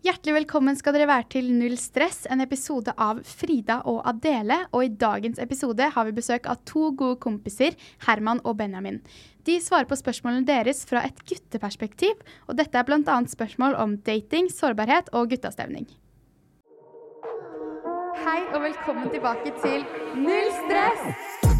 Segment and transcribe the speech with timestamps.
[0.00, 4.56] Hjertelig velkommen skal dere være til Null stress, en episode av Frida og Adele.
[4.72, 9.02] Og i dagens episode har vi besøk av to gode kompiser, Herman og Benjamin.
[9.44, 12.16] De svarer på spørsmålene deres fra et gutteperspektiv,
[12.48, 13.20] og dette er bl.a.
[13.28, 15.84] spørsmål om dating, sårbarhet og guttastemning.
[18.24, 19.84] Hei og velkommen tilbake til
[20.16, 21.59] Null stress!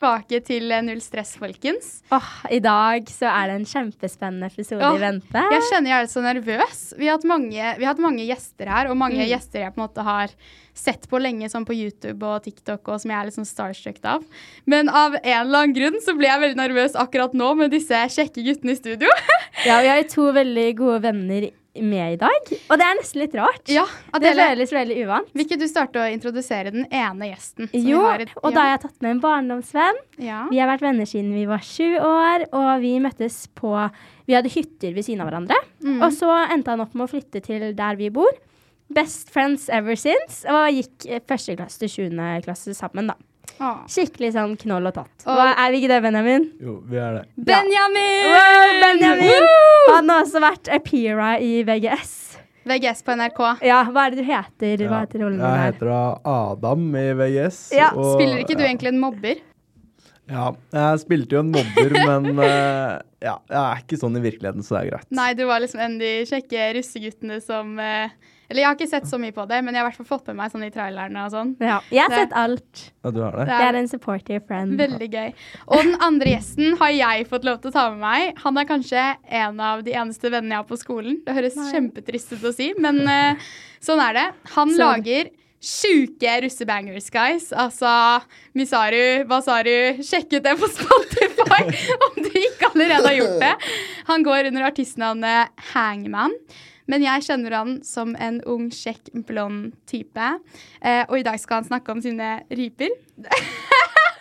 [0.00, 2.02] Tilbake til eh, Null stress, folkens.
[2.12, 5.42] Åh, I dag så er det en kjempespennende episode Åh, i vente.
[5.54, 6.82] Jeg kjenner jeg er så nervøs.
[6.98, 9.28] Vi har hatt mange, vi har hatt mange gjester her, og mange Mm.
[9.30, 10.28] gjester jeg på en måte har
[10.76, 14.00] sett på lenge, sånn på YouTube og TikTok, og som jeg er litt sånn starstruck
[14.04, 14.24] av.
[14.66, 17.94] Men av en eller annen grunn så ble jeg veldig nervøs akkurat nå med disse
[18.12, 19.08] kjekke guttene i studio.
[19.66, 21.46] Ja, Vi har jo to veldig gode venner
[21.82, 23.68] med i dag, og det er nesten litt rart.
[23.68, 23.84] ja,
[24.20, 25.28] det føles veldig uvant.
[25.34, 27.68] vil ikke du starte å introdusere den ene gjesten?
[27.72, 30.00] Jo, i- og da har jeg tatt med en barndomsvenn.
[30.18, 30.46] ja.
[30.50, 33.90] Vi har vært venner siden vi var sju år, og vi møttes på
[34.26, 35.54] Vi hadde hytter ved siden av hverandre.
[35.84, 36.00] Mm.
[36.02, 38.32] Og så endte han opp med å flytte til der vi bor.
[38.92, 40.44] Best friends ever since.
[40.50, 43.14] Og gikk eh, første klasse til sjuende klasse sammen, da.
[43.60, 43.82] Åh.
[43.88, 45.14] Skikkelig sånn knoll og tott.
[45.26, 46.44] Og- er vi ikke det, Benjamin?
[46.60, 47.24] Jo, vi er det.
[47.36, 48.28] Benjamin!
[48.34, 49.46] Wow, Benjamin!
[49.46, 49.94] Woo!
[49.94, 52.14] Han har også vært Apira i VGS.
[52.66, 53.42] VGS på NRK.
[53.62, 54.86] Ja, hva er det du heter?
[54.90, 57.60] Hva heter rollen din Jeg heter da Adam i VGS.
[57.78, 58.70] Ja, og- Spiller ikke du ja.
[58.72, 59.36] egentlig en mobber?
[60.26, 64.64] Ja, jeg spilte jo en mobber, men uh, ja, jeg er ikke sånn i virkeligheten,
[64.66, 65.10] så det er greit.
[65.14, 68.10] Nei, du var liksom en av de kjekke russeguttene som eh,
[68.48, 70.18] Eller jeg har ikke sett så mye på det, men jeg har i hvert fall
[70.18, 71.54] fått med meg sånn i trailerne og sånn.
[71.60, 71.80] Ja.
[71.90, 72.82] Jeg har Det- sett alt.
[73.04, 73.46] Ja, du har det?
[73.46, 74.78] Det Jeg er en supportive friend.
[74.78, 75.32] Veldig gøy.
[75.68, 78.38] Og den andre gjesten har jeg fått lov til å ta med meg.
[78.44, 81.18] Han er kanskje en av de eneste vennene jeg har på skolen.
[81.24, 81.72] Det høres Nei.
[81.72, 83.34] kjempetrist ut å si, men uh,
[83.80, 84.32] sånn er det.
[84.54, 85.30] Han Så- lager
[85.66, 87.50] sjuke russebangers, guys.
[87.50, 88.22] Altså,
[88.54, 91.64] Misaru, Basaru, sjekk ut det på Spotify
[92.06, 93.54] om du ikke allerede har gjort det.
[94.06, 96.36] Han går under artistnavnet Hangman.
[96.86, 100.28] Men jeg kjenner han som en ung, kjekk, blond type.
[100.80, 102.94] Eh, og i dag skal han snakke om sine ryper.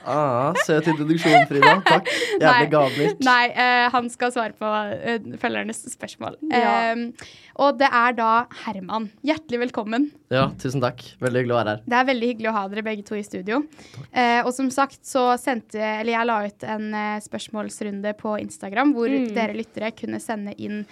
[0.05, 1.79] Ah, søt introduksjon, Frida.
[1.81, 2.05] Takk.
[2.37, 2.43] Nei.
[2.43, 3.23] Jævlig gavmildt.
[3.25, 6.35] Nei, eh, han skal svare på eh, følgernes spørsmål.
[6.53, 6.91] Ja.
[6.91, 7.31] Eh,
[7.65, 8.27] og det er da
[8.67, 9.07] Herman.
[9.25, 10.05] Hjertelig velkommen.
[10.29, 11.01] Ja, tusen takk.
[11.25, 11.81] Veldig hyggelig å være her.
[11.89, 13.63] Det er veldig hyggelig å ha dere begge to i studio.
[14.13, 18.93] Eh, og som sagt så sendte Eller jeg la ut en eh, spørsmålsrunde på Instagram
[18.93, 19.29] hvor Mm.
[19.33, 20.83] dere lyttere kunne sende inn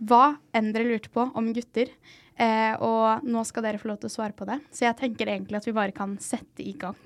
[0.00, 1.92] hva enn dere lurte på om gutter.
[2.40, 4.60] Eh, og nå skal dere få lov til å svare på det.
[4.72, 6.96] Så jeg tenker egentlig at vi bare kan sette i gang.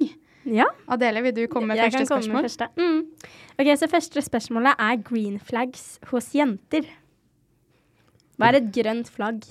[0.44, 0.68] Ja.
[0.92, 2.36] Adele, vil du komme med jeg første kan komme spørsmål?
[2.36, 2.68] med første.
[2.76, 3.54] Mm.
[3.58, 6.86] Ok, så første spørsmålet er green flags hos jenter.
[8.38, 9.46] Hva er et grønt flagg?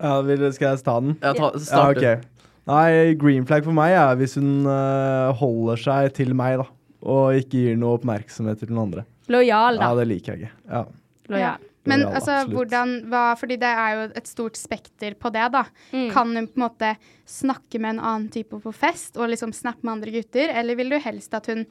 [0.00, 1.18] Ja, vil, skal jeg ta den?
[1.20, 2.06] Ja, ta, Ja, start du.
[2.06, 2.32] ok.
[2.66, 6.66] Nei, green flag for meg er hvis hun uh, holder seg til meg, da.
[7.06, 9.04] Og ikke gir noe oppmerksomhet til den andre.
[9.30, 9.90] Lojal, da.
[9.90, 10.56] Ja, det liker jeg ikke.
[10.72, 10.82] Ja.
[11.30, 11.72] Lojal.
[11.86, 12.56] Men ja, altså, absolutt.
[12.56, 15.64] hvordan, hva, fordi det er jo et stort spekter på det, da.
[15.92, 16.08] Mm.
[16.14, 16.92] Kan hun på en måte
[17.26, 20.90] snakke med en annen type på fest og liksom snappe med andre gutter, eller vil
[20.94, 21.66] du helst at hun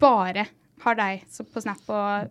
[0.00, 0.46] bare
[0.84, 2.30] har deg på snap og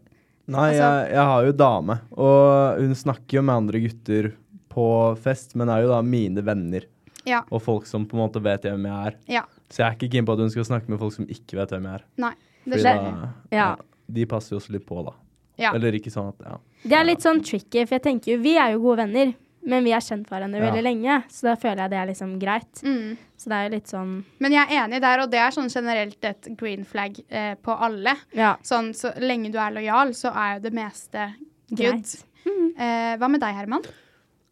[0.49, 4.31] Nei, Altså- jeg, jeg har jo dame, og hun snakker jo med andre gutter
[4.73, 4.85] på
[5.21, 6.87] fest, men er jo da mine venner.
[7.27, 7.43] Ja.
[7.51, 9.17] Og folk som på en måte vet hvem jeg er.
[9.29, 9.43] Ja.
[9.69, 11.69] Så jeg er ikke keen på at hun skal snakke med folk som ikke vet
[11.69, 12.05] hvem jeg er.
[12.17, 12.33] Nei.
[12.65, 12.97] Det skjer.
[13.03, 13.67] da, Ja.
[14.09, 15.13] De passer jo også litt på, da.
[15.61, 15.73] Ja.
[15.77, 16.57] Eller ikke sånn at Ja.
[16.83, 19.33] Det er litt sånn tricky, for jeg tenker jo vi er jo gode venner.
[19.69, 20.69] Men vi har kjent hverandre Ja.
[20.71, 22.79] veldig lenge, så da føler jeg det er liksom greit.
[22.81, 23.17] Mm.
[23.37, 25.67] Så det er jo litt sånn Men jeg er enig der, og det er sånn
[25.69, 28.15] generelt et green flag eh, på alle.
[28.33, 28.55] Ja.
[28.63, 31.27] Sånn, så lenge du er lojal, så er jo det meste
[31.75, 32.07] good.
[32.47, 32.71] Mm.
[32.79, 33.83] Eh, hva med deg, Herman?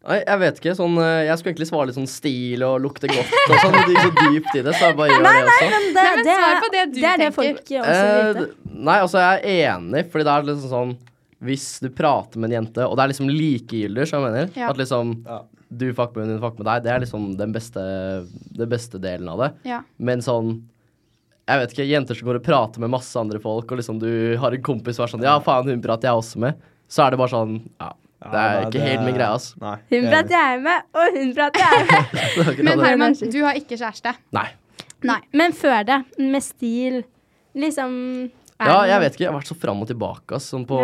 [0.06, 0.76] Nei, jeg vet ikke.
[0.76, 3.72] Sånn, eh, jeg skulle egentlig svare litt sånn stil og lukte godt og sånn.
[3.80, 5.70] Det gikk så dypt i det, så jeg bare gjør det også.
[5.72, 7.82] Men det, Nei, men det, svar er, på det du det er det folk også
[7.96, 8.46] Eh, vil vite.
[8.46, 10.96] d- nei, altså jeg er enig, fordi det er liksom sånn
[11.44, 14.70] Hvis du prater med en jente, og det er liksom likegyldig, så jeg mener Ja.
[14.72, 15.42] At liksom Ja.
[15.70, 17.84] du fucker med hun, hun fucker med deg, det er liksom den beste,
[18.56, 19.52] den beste delen av det.
[19.70, 19.82] Ja.
[19.98, 20.62] Men sånn
[21.48, 24.36] Jeg vet ikke, jenter som går og prater med masse andre folk, og liksom du
[24.36, 26.54] har en kompis som er sånn Ja, faen, hun prater jeg også med.
[26.88, 29.54] Så er det bare sånn Ja, det er Ja, nei, ikke helt min greie, ass.
[29.60, 29.76] Nei.
[29.88, 32.04] Hun er prater jeg med, og hun prater jeg med.
[32.34, 32.80] Det er Men.
[32.84, 34.14] Herman, er du har ikke kjæreste.
[34.32, 34.48] Nei.
[35.04, 35.20] Nei.
[35.32, 37.04] Men før det, med stil,
[37.56, 39.22] liksom Ja, jeg vet ikke.
[39.22, 40.78] Jeg har vært så fram og tilbake ass, sånn på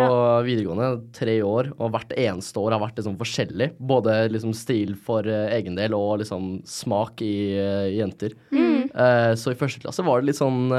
[0.45, 1.09] videregående.
[1.15, 3.67] Tre år, og hvert eneste år har vært liksom forskjellig.
[3.91, 8.37] Både liksom stil for uh, egen del og liksom smak i uh, jenter.
[8.55, 8.87] Mm.
[8.95, 10.69] Uh, så i første klasse var det litt sånn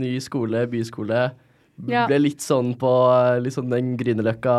[0.00, 1.28] ny skole, byskole.
[1.88, 2.06] Ja.
[2.10, 2.90] Ble litt sånn på
[3.42, 4.56] litt sånn den Grünerløkka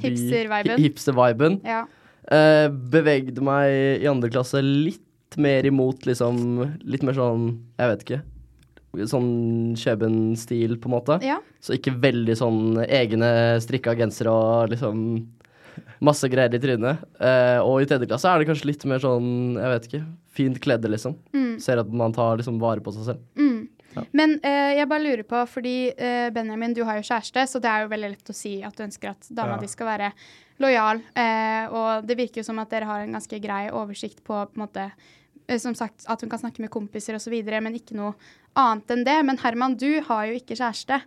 [0.00, 0.80] Hipster-viben.
[0.80, 1.60] Hipster-viben.
[1.68, 1.84] Ja.
[2.96, 6.38] Bevegde meg i andre klasse litt mer imot liksom
[6.88, 8.22] Litt mer sånn, jeg vet ikke.
[9.04, 11.18] Sånn Kjøben-stil, på en måte.
[11.22, 11.38] ja.
[11.60, 15.00] Så ikke veldig sånn egne strikka gensere og liksom
[16.00, 17.02] masse greier i trynet.
[17.20, 20.02] Eh, og i tredje klasse er det kanskje litt mer sånn, jeg vet ikke,
[20.36, 21.16] fint kledde, liksom.
[21.60, 23.20] Ser at man tar liksom vare på seg selv.
[23.36, 23.68] Mm.
[24.12, 27.70] Men eh, jeg bare lurer på, fordi eh, Benjamin, du har jo kjæreste, så det
[27.72, 29.60] er jo veldig lett å si at du ønsker at dama Ja.
[29.62, 30.10] di skal være
[30.60, 31.00] lojal.
[31.16, 34.56] Eh, og det virker jo som at dere har en ganske grei oversikt på på
[34.60, 34.90] en måte
[35.62, 38.14] som sagt, at hun kan snakke med kompiser osv., men ikke noe
[38.58, 39.16] annet enn det.
[39.28, 41.00] Men Herman, du har jo ikke kjæreste.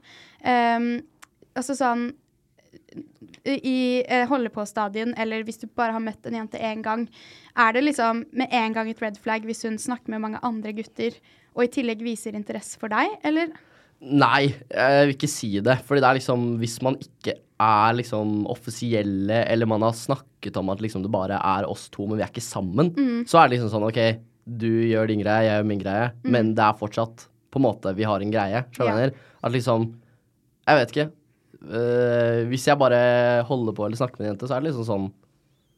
[0.44, 0.92] Um,
[1.58, 2.10] altså sånn
[3.50, 7.08] I eh, holde-på-stadien, eller hvis du bare har møtt en jente én gang,
[7.58, 10.76] er det liksom med en gang et red flag hvis hun snakker med mange andre
[10.78, 11.18] gutter,
[11.58, 13.52] og i tillegg viser interesse for deg, eller?
[14.00, 15.76] Nei, jeg vil ikke si det.
[15.84, 20.70] Fordi det er liksom Hvis man ikke er liksom offisielle, eller man har snakket om
[20.72, 22.94] at liksom det bare er oss to, men vi er ikke sammen,
[23.28, 24.00] så er det liksom sånn OK,
[24.58, 27.94] du gjør din greie, jeg gjør min greie, men det er fortsatt på en måte
[27.98, 28.64] vi har en greie.
[28.76, 29.24] Skjønner du?
[29.44, 29.90] At liksom
[30.70, 31.08] Jeg vet ikke.
[31.60, 34.86] Uh, hvis jeg bare holder på eller snakker med en jente, så er det liksom
[34.88, 35.08] sånn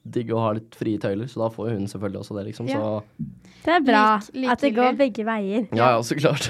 [0.02, 2.70] digg å ha litt frie tøyler, så da får jo hun selvfølgelig også det, liksom.
[2.70, 2.80] Ja.
[2.82, 5.68] Så Det er bra Lik- at det går begge veier.
[5.72, 6.48] ja, ja, så klart.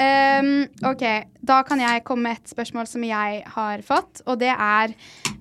[0.00, 1.04] Um, OK,
[1.44, 4.94] da kan jeg komme med et spørsmål som jeg har fått, og det er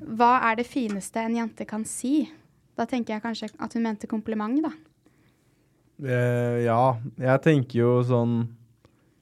[0.03, 2.27] Hva er det fineste en jente kan si?
[2.75, 4.71] Da tenker jeg kanskje at hun mente kompliment, da.
[5.99, 8.39] Eh, ja, jeg tenker jo sånn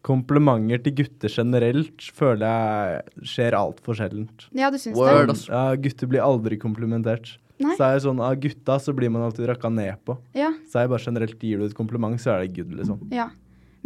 [0.08, 4.46] Komplimenter til gutter generelt føler jeg skjer altfor sjeldent.
[4.56, 5.42] Ja, du syns Word, det?
[5.50, 7.34] Ja, gutter blir aldri komplimentert.
[7.60, 7.74] Nei.
[7.76, 10.16] Så er det sånn, Av gutta så blir man alltid rakka ned på.
[10.38, 13.02] Ja, Så er det bare generelt gir du et kompliment, så er det good, liksom.
[13.12, 13.28] ja.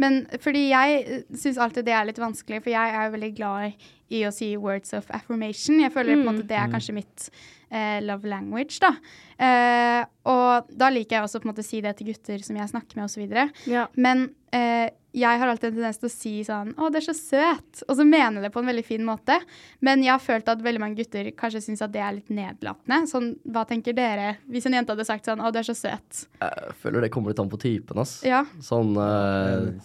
[0.00, 3.82] Men fordi jeg syns alltid det er litt vanskelig, for jeg er jo veldig glad
[4.12, 5.80] i å si words of affirmation.
[5.82, 7.28] Jeg føler på en måte det er kanskje mitt
[7.72, 8.94] eh, love language, da.
[9.42, 10.00] Eh,
[10.30, 12.72] og da liker jeg også på en måte å si det til gutter som jeg
[12.72, 13.70] snakker med, osv.
[13.70, 13.86] Ja.
[13.96, 17.16] Men eh, jeg har alltid en tendens til å si sånn 'Å, det er så
[17.16, 19.38] søt', og så mener jeg det på en veldig fin måte.
[19.84, 23.02] Men jeg har følt at veldig mange gutter kanskje syns at det er litt nedlatende.
[23.10, 26.26] Sånn, hva tenker dere hvis en jente hadde sagt sånn 'Å, du er så søt'?
[26.40, 28.22] Jeg føler det kommer litt an på typen, ass.
[28.24, 28.44] Ja.
[28.60, 29.80] Sånn eh,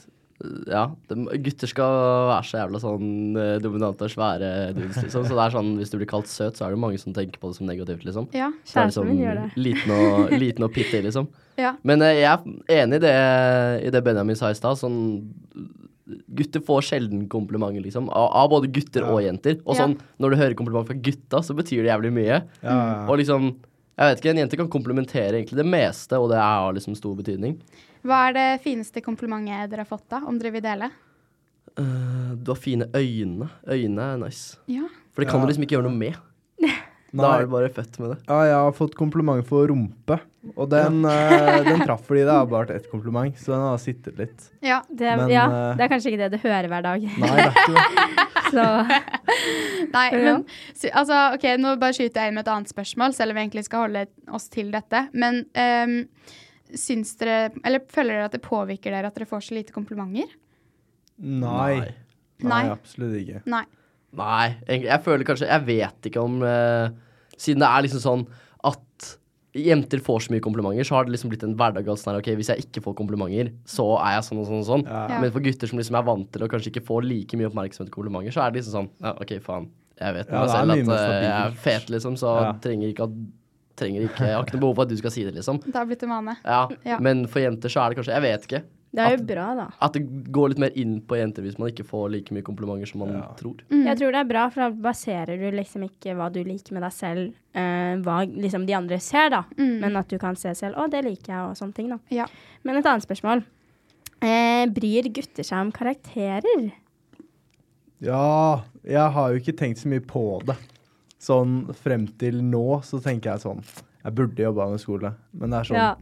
[0.70, 0.84] Ja.
[1.10, 1.96] De, gutter skal
[2.30, 3.08] være så jævla sånn
[3.42, 5.24] eh, dominante og svære dudes, liksom.
[5.26, 7.42] Så det er sånn, hvis du blir kalt søt, så er det mange som tenker
[7.42, 8.28] på det som negativt, liksom.
[8.38, 8.52] Ja.
[8.62, 9.48] Så er det Kjæresten min gjør det.
[9.58, 11.28] Liten og, liten og pittig, liksom.
[11.66, 11.74] ja.
[11.82, 13.16] Men eh, jeg er enig i det,
[13.90, 14.78] i det Benjamin sa i stad.
[14.78, 15.00] Sånn
[16.08, 18.06] Gutter får sjelden komplimenter, liksom.
[18.16, 19.10] Av, av både gutter Ja.
[19.12, 19.58] og jenter.
[19.66, 19.82] Og Ja.
[19.82, 22.38] sånn, når du hører kompliment fra gutta, så betyr det jævlig mye.
[22.62, 23.08] Ja, ja.
[23.10, 23.56] Og liksom
[23.98, 27.16] Jeg vet ikke, en jente kan komplimentere egentlig det meste, og det har liksom stor
[27.18, 27.56] betydning.
[28.08, 30.22] Hva er det fineste komplimentet dere har fått, da?
[30.28, 30.90] Om dere vil dele?
[31.78, 33.50] Uh, du har fine øyne.
[33.70, 34.58] Øyne er nice.
[34.72, 34.88] Ja.
[35.14, 35.46] For det kan Ja.
[35.46, 36.16] du liksom ikke gjøre noe med.
[37.18, 38.18] Da er du bare født med det.
[38.28, 40.18] Ja, jeg har fått kompliment for rumpe,
[40.58, 44.18] og den, eh, den traff fordi det er bare ett kompliment, så den har sittet
[44.20, 44.50] litt.
[44.62, 44.82] ja.
[44.92, 47.02] Det, er- Men, ja, eh, det er kanskje ikke det du hører hver dag.
[47.02, 48.26] Nei, det er ikke det.
[48.52, 48.66] Så
[49.96, 50.46] Nei, men
[50.94, 53.64] altså, OK, nå bare skyter jeg inn med et annet spørsmål, selv om vi egentlig
[53.68, 55.08] skal holde oss til dette.
[55.14, 55.98] Men um,
[56.76, 60.28] syns dere Eller føler dere at det påvirker dere at dere får så lite komplimenter?
[61.18, 61.80] Nei.
[61.80, 61.94] Nei.
[62.46, 63.42] Nei, absolutt ikke.
[63.50, 63.64] Nei.
[64.18, 66.90] Nei, egentlig, jeg føler kanskje Jeg vet ikke om eh,
[67.38, 68.28] Siden det er liksom sånn
[68.68, 68.84] at
[69.58, 72.20] jenter får så mye komplimenter, så har det liksom blitt en hverdag at sånn her,
[72.22, 74.84] ok, hvis jeg ikke får komplimenter, så er jeg sånn og sånn og sånn.
[74.86, 75.18] Ja.
[75.24, 77.90] Men for gutter som liksom er vant til å kanskje ikke få like mye oppmerksomhet
[77.90, 79.70] og komplimenter, så er det liksom sånn Ja, OK, faen.
[79.98, 82.52] Jeg vet Ja, meg selv at eh, jeg er fet, liksom, så Ja.
[82.62, 83.14] trenger ikke å
[83.78, 85.62] trenger ikke Jeg har ikke noe behov for at du skal si det, liksom.
[85.64, 86.38] Det har blitt en vane.
[86.44, 86.98] Ja, Ja.
[87.00, 88.64] Men for jenter så er det kanskje Jeg vet ikke.
[88.98, 89.66] Det er jo At- bra, da.
[89.84, 92.88] At det går litt mer inn på jenter hvis man ikke får like mye komplimenter
[92.88, 93.28] som man Ja.
[93.38, 93.58] tror.
[93.70, 96.82] Jeg tror det er bra, for da baserer du liksom ikke hva du liker med
[96.84, 99.44] deg selv, eh, hva liksom de andre ser, da.
[99.58, 102.00] Men at du kan se selv 'Å, det liker jeg', og sånne ting, da.
[102.10, 102.26] Ja.
[102.64, 103.44] Men et annet spørsmål.
[104.22, 106.72] Eh, bryr gutter seg om karakterer?
[108.02, 110.56] Ja, jeg har jo ikke tenkt så mye på det.
[111.20, 113.64] Sånn frem til nå så tenker jeg sånn
[114.04, 115.96] Jeg burde jobba med skole, men det er sånn Ja.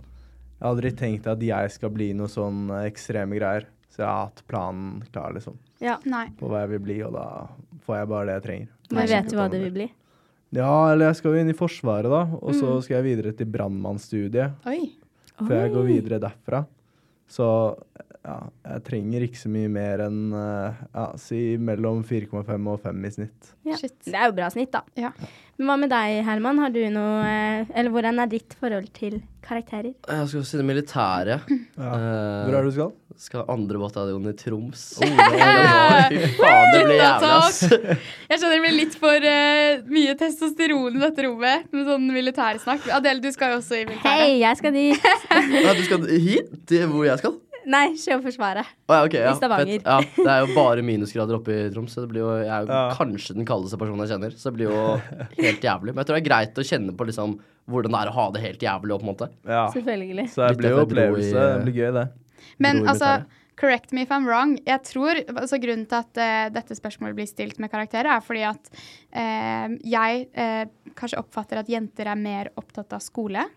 [0.56, 3.66] Jeg har aldri tenkt at jeg skal bli noe sånn ekstreme greier.
[3.92, 5.58] Så jeg har hatt planen klar, liksom.
[5.80, 5.98] ja.
[6.06, 6.30] Nei.
[6.40, 7.48] På hva jeg vil bli, og da
[7.86, 8.68] får jeg bare det jeg trenger.
[8.92, 9.88] Men vet du hva du vil bli?
[10.56, 12.22] Ja, eller jeg skal jo inn i Forsvaret, da.
[12.42, 12.60] Og Mm.
[12.60, 14.54] så skal jeg videre til brannmannsstudiet.
[14.64, 16.66] Før jeg går videre derfra.
[17.28, 17.48] Så
[18.26, 23.06] ja, jeg trenger ikke så mye mer enn eh, ja, si mellom 4,5 og 5
[23.06, 23.52] i snitt.
[23.68, 23.78] Ja.
[23.78, 23.98] Shit.
[24.08, 24.82] Det er jo bra snitt, da.
[24.98, 25.12] Ja.
[25.56, 26.60] Men hva med deg, Herman?
[26.60, 29.94] Har du noe eh, Eller hvordan er ditt forhold til karakterer?
[29.94, 31.38] Jeg skal si det militære.
[31.78, 31.92] Ja.
[31.94, 32.94] Eh, Hvor er det du skal?
[33.16, 34.82] Skal andre bataljon i Troms.
[35.00, 37.62] Oh, det, faen, det blir jævlig, ass.
[37.70, 42.90] Jeg skjønner det blir litt for uh, mye testosteron i dette rommet med sånn militærsnakk.
[42.98, 44.26] Adele, du skal jo også i militæret.
[44.26, 45.08] Hei, jeg skal dit.
[45.54, 46.52] Nei, du skal hit?
[46.68, 47.38] Til hvor jeg skal?
[47.72, 48.68] Nei, Sjøforsvaret.
[48.86, 49.80] Å, ja, ok, ja, I Stavanger.
[49.80, 49.88] fett.
[49.90, 52.68] Ja, det er jo bare minusgrader oppe i Troms, så det blir jo, jeg er
[52.68, 52.84] jo Ja.
[52.98, 54.36] kanskje den kaldeste personen jeg kjenner.
[54.38, 54.82] Så det blir jo
[55.40, 55.94] helt jævlig.
[55.94, 58.28] Men jeg tror det er greit å kjenne på liksom hvordan det er å ha
[58.36, 59.30] det helt jævlig opp på en måte.
[59.50, 59.64] Ja.
[59.74, 60.28] Selvfølgelig.
[60.34, 61.34] Så det blir jo i, opplevelse.
[61.34, 62.06] Det blir gøy, det.
[62.62, 63.16] Men altså,
[63.58, 64.60] correct me if I'm wrong.
[64.66, 68.46] Jeg tror, altså Grunnen til at uh, dette spørsmålet blir stilt med karakterer, er fordi
[68.46, 73.48] at uh, jeg uh, kanskje oppfatter at jenter er mer opptatt av skole.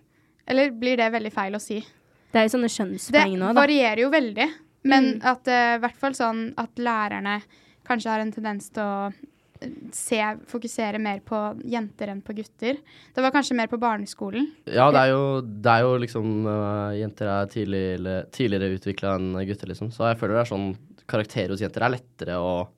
[0.48, 1.82] Eller blir det veldig feil å si?
[2.32, 3.54] Det er jo sånne kjønnspoeng nå, da.
[3.56, 4.48] Det varierer jo veldig.
[4.88, 5.24] Men Mm.
[5.26, 7.40] at i uh, hvert fall sånn at lærerne
[7.88, 9.08] kanskje har en tendens til å
[9.60, 12.78] eh, se, fokusere mer på jenter enn på gutter.
[13.14, 14.46] Det var kanskje mer på barneskolen.
[14.70, 19.32] Ja, det er jo, det er jo liksom uh, Jenter er tidligere, tidligere utvikla enn
[19.48, 19.90] gutter, liksom.
[19.90, 20.68] Så jeg føler det er sånn
[21.08, 22.68] Karakterer hos jenter er lettere å,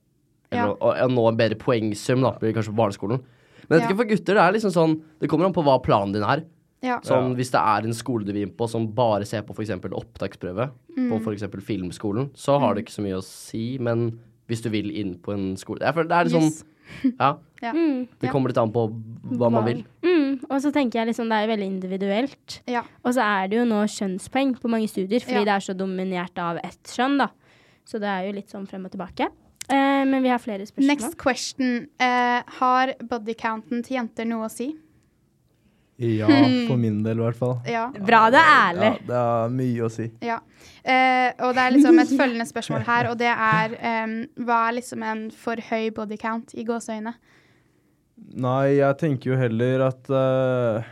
[0.52, 0.71] eller, Ja.
[0.71, 3.21] å, å, å nå en bedre poengsum, da, kanskje på barneskolen.
[3.66, 3.88] Men jeg vet Ja.
[3.90, 6.45] ikke for gutter, det er liksom sånn Det kommer an på hva planen din er.
[6.83, 6.99] Ja.
[7.05, 9.71] Sånn, Hvis det er en skole du vil inn på som bare ser på f.eks.
[9.91, 11.11] opptaksprøve, Mm.
[11.11, 11.45] på f.eks.
[11.65, 13.79] filmskolen, så har det ikke så mye å si.
[13.79, 14.19] Men
[14.49, 16.65] hvis du vil inn på en skole Jeg føler det er liksom Yes.
[17.21, 17.73] Ja, Ja.
[17.73, 18.09] Mm.
[18.19, 18.33] det Ja.
[18.33, 18.89] kommer litt an på
[19.37, 19.85] hva man vil.
[20.03, 20.41] Mm.
[20.51, 22.61] Og så tenker jeg liksom det er veldig individuelt.
[22.67, 22.83] Ja.
[23.05, 25.45] Og så er det jo nå kjønnspoeng på mange studier, fordi Ja.
[25.45, 27.29] det er så dominert av ett kjønn, da.
[27.85, 29.29] Så det er jo litt sånn frem og tilbake.
[29.69, 30.87] Eh, men vi har flere spørsmål.
[30.87, 31.87] Next question.
[32.01, 34.75] Eh, har bodycounten til jenter noe å si?
[36.00, 36.28] Ja,
[36.69, 37.59] for min del i hvert fall.
[37.69, 37.90] Ja.
[37.92, 38.87] Bra, det er ærlig.
[38.87, 40.07] Ja, det har mye å si.
[40.25, 40.38] ja.
[40.80, 43.75] Eh, og det er liksom et følgende spørsmål her, og det er
[44.07, 44.14] um,
[44.47, 47.12] Hva er liksom en for høy bodycount i gåseøyne?
[48.40, 50.88] Nei, jeg tenker jo heller at uh,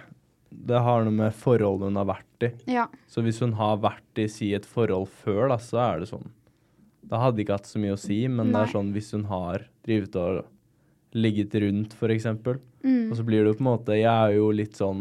[0.52, 2.52] det har noe med forholdet hun har vært i.
[2.74, 2.84] Ja.
[3.08, 6.28] Så hvis hun har vært i si et forhold før, da, så er det sånn
[7.08, 9.64] Da hadde ikke hatt så mye å si, men det er sånn hvis hun har
[9.88, 10.44] drevet og
[11.14, 13.10] ligget rundt, eksempel, Mm.
[13.10, 15.00] og så blir det jo på en måte Jeg er jo litt sånn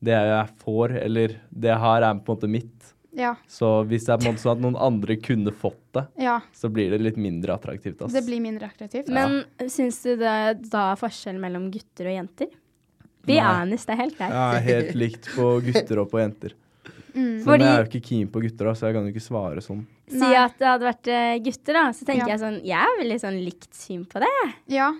[0.00, 2.92] Det jeg får, eller det jeg har, er på en måte mitt.
[3.16, 3.34] Ja.
[3.48, 6.36] Så hvis det er på en måte sånn at noen andre kunne fått det, ja.
[6.52, 7.98] så blir det litt mindre attraktivt.
[8.02, 8.12] Altså.
[8.12, 9.08] Det blir mindre attraktivt.
[9.08, 9.42] Men
[9.72, 12.52] syns du det da er forskjell mellom gutter og jenter?
[13.26, 13.42] Be Nei.
[13.42, 14.30] honest, det er helt greit.
[14.30, 16.52] Er helt likt på gutter og på jenter.
[17.16, 17.28] Mm.
[17.38, 19.24] Men Fordi- jeg er jo ikke keen på gutter, da, så jeg kan jo ikke
[19.24, 19.86] svare sånn.
[20.12, 22.36] Si at det hadde vært eh, gutter, da, så tenker Ja.
[22.36, 24.28] jeg sånn Jeg er veldig sånn likt syn på det.
[24.68, 24.92] Ja.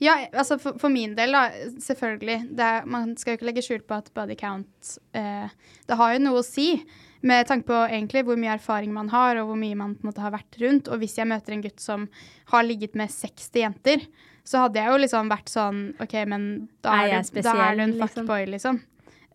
[0.00, 1.48] ja, altså for, for min del, da,
[1.80, 2.54] selvfølgelig.
[2.54, 5.48] Det er, man skal jo ikke legge skjul på at body count eh,
[5.88, 6.84] Det har jo noe å si.
[7.24, 10.10] Med tanke på egentlig hvor mye erfaring man har, og hvor mye man på en
[10.12, 10.88] måte har vært rundt.
[10.92, 12.08] Og hvis jeg møter en gutt som
[12.52, 14.04] har ligget med 60 jenter,
[14.44, 17.24] så hadde jeg jo liksom vært sånn OK, men da Er er, du, er en
[17.24, 18.08] spesiell, liksom?
[18.26, 18.80] fuckboy, liksom.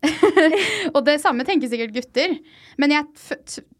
[0.94, 2.36] og det samme tenker sikkert gutter.
[2.80, 3.08] Men jeg,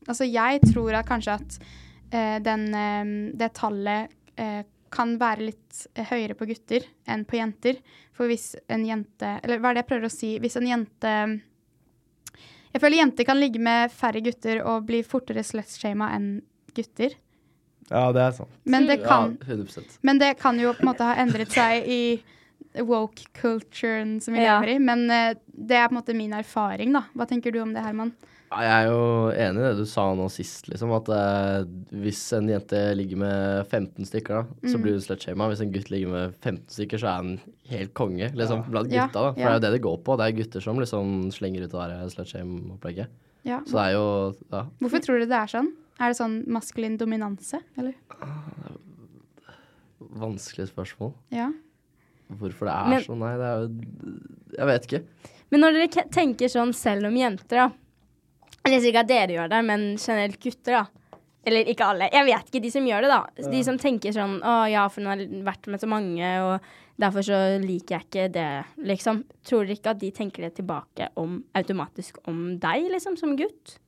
[0.06, 5.84] altså jeg tror at kanskje at uh, den, uh, det tallet uh, kan være litt
[6.10, 7.78] høyere på gutter enn på jenter.
[8.16, 10.30] For hvis en jente Eller hva er det jeg prøver å si?
[10.42, 11.12] Hvis en jente
[12.74, 16.28] Jeg føler jenter kan ligge med færre gutter og bli fortere slutshama enn
[16.76, 17.14] gutter.
[17.90, 18.52] Ja, det er sant.
[18.70, 21.88] Men det kan, Ja, 100 men det kan jo på en måte ha endret seg
[21.90, 22.02] i
[22.74, 24.60] woke-culturen som vi Ja.
[24.60, 24.78] lever i.
[24.78, 27.04] Men eh, det er på en måte min erfaring, da.
[27.16, 28.12] Hva tenker du om det, Herman?
[28.50, 30.90] Jeg er jo enig i det du sa nå sist, liksom.
[30.96, 34.82] At eh, hvis en jente ligger med 15 stykker, da, så Mm.
[34.82, 35.46] blir hun slutshama.
[35.50, 38.64] Hvis en gutt ligger med 15 stykker, så er han helt konge, liksom.
[38.68, 39.32] Blant Ja, gutta, da.
[39.34, 39.46] For ja.
[39.46, 40.16] det er jo det det går på.
[40.18, 43.06] Det er gutter som liksom slenger ut det der slutshame-opplegget.
[43.44, 43.60] Ja.
[43.60, 44.66] Så det er jo Ja.
[44.80, 45.72] Hvorfor tror du det er sånn?
[46.00, 47.94] Er det sånn maskulin dominanse, eller?
[50.00, 51.12] Vanskelig spørsmål.
[51.30, 51.50] Ja.
[52.38, 53.18] Hvorfor det er Men- sånn.
[53.18, 55.02] Nei, det er jo Jeg vet ikke.
[55.50, 57.70] Men når dere tenker sånn selv om jenter, da
[58.64, 60.86] Eller ikke at dere gjør det, men generelt gutter, da.
[61.46, 62.10] Eller ikke alle.
[62.12, 62.62] Jeg vet ikke.
[62.62, 63.50] De som gjør det, da.
[63.50, 66.60] De som tenker sånn Å ja, for nå har jeg vært med så mange, og
[67.00, 69.24] derfor så liker jeg ikke det, liksom.
[69.42, 73.78] Tror dere ikke at de tenker det tilbake om automatisk om deg, liksom, som gutt?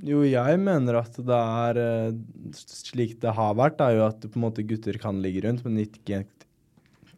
[0.00, 2.12] Jo, jeg mener at det er eh,
[2.54, 5.80] slik det har vært, er jo at på en måte gutter kan ligge rundt, men
[5.84, 6.24] ikke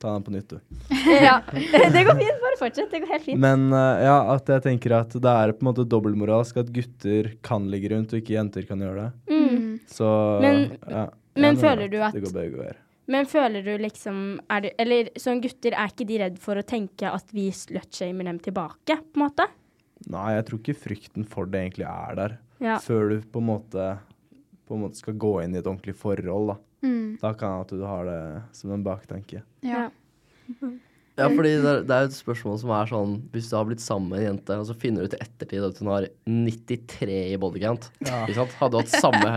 [0.01, 0.61] Ta den på nytt, du.
[1.29, 1.35] ja.
[1.53, 2.39] Det går fint.
[2.41, 2.91] Bare fortsett.
[2.91, 3.41] Det går helt fint.
[3.43, 7.35] Men eh, ja, at jeg tenker at det er på en måte dobbeltmoralsk at gutter
[7.45, 9.35] kan ligge rundt, og ikke jenter kan gjøre det.
[9.37, 9.67] Mm.
[9.93, 10.09] Så
[10.41, 11.05] Men- ja,
[11.37, 12.79] men mener føler du at- Det går begge veier.
[13.11, 16.63] Men føler du liksom er du, Eller sånn gutter, er ikke de redd for å
[16.65, 19.47] tenke at vi slutshamer dem tilbake, på en måte?
[20.09, 22.39] Nei, jeg tror ikke frykten for det egentlig er der.
[22.63, 22.79] Ja.
[22.81, 23.99] Før du på en måte
[24.71, 26.57] på en måte skal gå inn i et ordentlig forhold, da.
[26.83, 27.19] Mm.
[27.21, 28.21] Da kan at du har det
[28.57, 29.43] som en baktanke.
[29.67, 29.89] Ja.
[31.21, 33.83] Ja, fordi det er, det er et spørsmål som er sånn Hvis du har blitt
[33.83, 37.37] sammen med en jente, og så finner du til ettertid at hun har 93 i
[37.43, 38.55] bodycount Ikke sant?
[38.57, 39.33] Hadde du hatt samme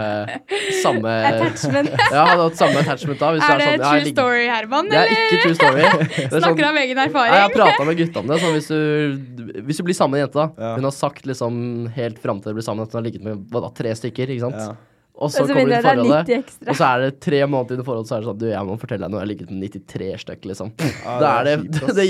[0.80, 1.90] Samme Attachment.
[2.14, 3.34] Ja, hadde hatt samme attachment da?
[3.36, 4.90] Hvis Er det sånn, true story, Herman?
[4.94, 5.84] Det er Eller ikke true story.
[5.90, 7.36] Det er sånn- snakker du av egen erfaring.
[7.36, 8.40] jeg har prata med gutta om det.
[8.46, 10.48] Sånn, hvis, du, hvis du blir sammen med en jente, da.
[10.70, 10.74] Ja.
[10.80, 11.60] Hun har sagt liksom
[12.00, 14.32] helt fram til dere blir sammen at hun har ligget med hva da, tre stykker.
[14.38, 14.62] ikke sant?
[14.62, 14.93] Ja.
[15.24, 17.84] Og så så kommer du i er forholdet, og så er det tre måneder inn
[17.84, 19.52] i forholdet, så er det sånn Du, jeg må fortelle deg noe, jeg har ligget
[19.54, 20.74] med 93 stykk, liksom.
[20.84, 22.08] Ja, det er det det, er det,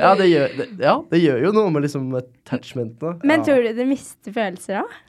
[0.00, 3.14] ja, det gjør, det, ja, det gjør jo noe med liksom attachmentene.
[3.30, 5.04] Men tror du det mister følelser da?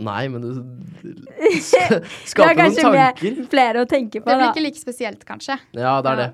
[0.00, 0.52] Nei, men det
[1.40, 3.34] Det skaper noen noen Det tanker.
[3.40, 4.36] mer, flere å tenke på, da.
[4.36, 5.58] Det blir ikke like spesielt, kanskje.
[5.76, 6.30] Ja, det er det.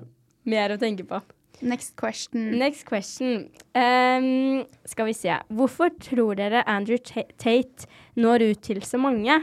[0.47, 1.19] Mer å tenke på.
[1.61, 2.51] Next question.
[2.59, 3.47] Next question.
[3.73, 5.39] Um, skal vi se.
[5.49, 9.39] Hvorfor tror dere Andrew Tate når ut til så mange?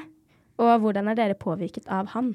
[0.62, 2.34] Og hvordan er dere påvirket av han?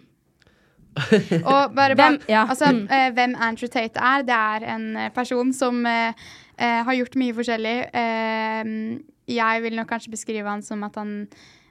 [1.53, 2.87] Og bare, Hvem- ja, altså, mm.
[2.91, 6.13] eh, hvem Andrew Tate er, det er en eh, person som eh,
[6.57, 7.77] eh, har gjort mye forskjellig.
[7.93, 8.73] Eh,
[9.29, 11.27] jeg vil nok kanskje beskrive han som at han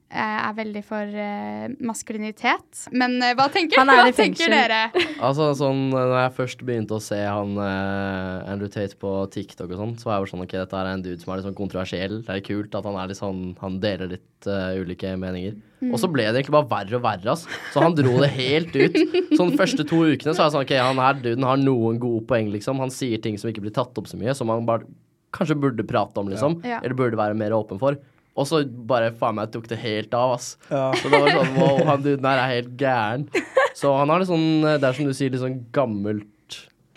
[0.08, 2.86] er veldig for uh, maskulinitet.
[2.96, 4.80] Men uh, hva tenker, er hva tenker dere?
[5.28, 9.80] Altså, sånn, når jeg først begynte å se han uh, Andrew Tate på TikTok og
[9.82, 11.58] sånn, så var jeg jo sånn OK, dette er en dude som er litt sånn
[11.58, 12.20] kontroversiell.
[12.24, 15.56] Det er kult at han er litt sånn Han deler litt eh, ulike meninger.
[15.88, 17.44] Og så ble det egentlig bare verre og verre, ass.
[17.72, 18.96] Så han dro det helt ut.
[19.38, 22.24] Sånn første to ukene så er jeg sånn OK, han her duden har noen gode
[22.30, 22.80] poeng, liksom.
[22.82, 24.88] Han sier ting som ikke blir tatt opp så mye, som han bare
[25.34, 26.60] kanskje burde prate om, liksom.
[26.66, 26.80] Ja.
[26.82, 27.98] Eller burde være mer åpen for.
[28.38, 30.52] Og så bare faen meg tok det helt av, ass.
[30.70, 30.88] Ja.
[30.94, 33.26] Så det var sånn wow, han duden her er helt gæren.
[33.78, 36.26] Så han har litt sånn, det er som du sier, litt sånn gammelt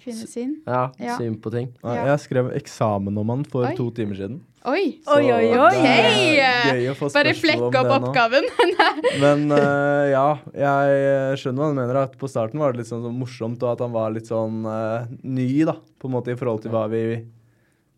[0.01, 0.55] Kvinnesyn.
[0.65, 1.17] ja, Ja.
[1.17, 1.67] syn på ting.
[1.83, 2.05] Ja.
[2.13, 3.75] Jeg skrev eksamen om han for Oi.
[3.77, 4.39] to timer siden.
[4.65, 4.99] Oi!
[5.01, 6.93] Så Oi, oi, oi.
[6.93, 8.45] få Bare flekke flekk opp oppgaven.
[9.23, 11.99] Men uh, ja, jeg skjønner hva han mener.
[12.03, 14.61] At på starten var det litt sånn, sånn morsomt, og at han var litt sånn
[14.65, 15.77] uh, ny, da.
[16.01, 17.03] På en måte i forhold til hva vi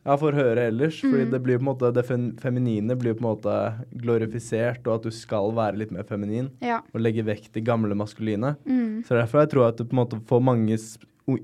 [0.05, 0.99] ja, får høre ellers.
[1.01, 2.03] Fordi det blir på en måte det
[2.41, 3.55] feminine blir på en måte
[4.03, 6.51] glorifisert, og at du skal være litt mer feminin.
[6.61, 6.81] ja.
[6.93, 8.55] Og legge vekt i gamle maskuline.
[8.67, 9.03] Mm.
[9.07, 10.77] Så derfor jeg tror at det på en måte for mange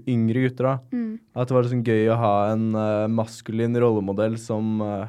[0.08, 1.20] yngre gutter da, Mm.
[1.36, 5.08] at det var liksom gøy å ha en uh, maskulin rollemodell som eh,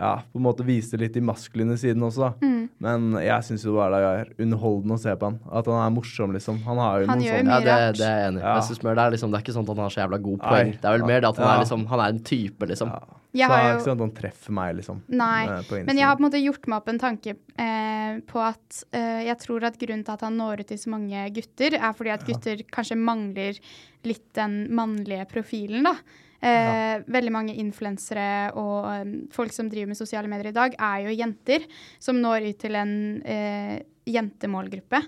[0.00, 2.30] ja, på en måte viste litt de maskuline sidene også.
[2.40, 2.68] Mm.
[2.80, 5.36] Men jeg syns jo bare det er underholdende å se på han.
[5.52, 6.62] At han er morsom, liksom.
[6.64, 8.44] Han har jo Han noen gjør Ja, Mye det, Ja, det er jeg enig i.
[8.46, 8.54] Ja.
[8.56, 10.20] Jeg synes mer Det er liksom, det er ikke sånn at han har så jævla
[10.24, 10.48] god Nei.
[10.54, 10.72] poeng.
[10.80, 11.52] Det er vel mer det at han Ja.
[11.54, 12.88] er liksom Han er en type, liksom.
[12.88, 13.16] ja.
[13.32, 15.02] Jeg Så har det er jo- ikke sånn at han treffer meg, liksom.
[15.08, 18.40] Nei, eh, Men jeg har på en måte gjort meg opp en tanke eh, på
[18.42, 21.74] at eh, jeg tror at grunnen til at han når ut til så mange gutter,
[21.78, 23.60] er fordi at gutter kanskje mangler
[24.02, 25.94] litt den mannlige profilen, da.
[26.40, 31.06] Eh, Veldig mange influensere og eh, folk som driver med sosiale medier i dag, er
[31.06, 31.66] jo jenter
[32.00, 32.94] som når ut til en
[33.28, 35.02] eh, jentemålgruppe.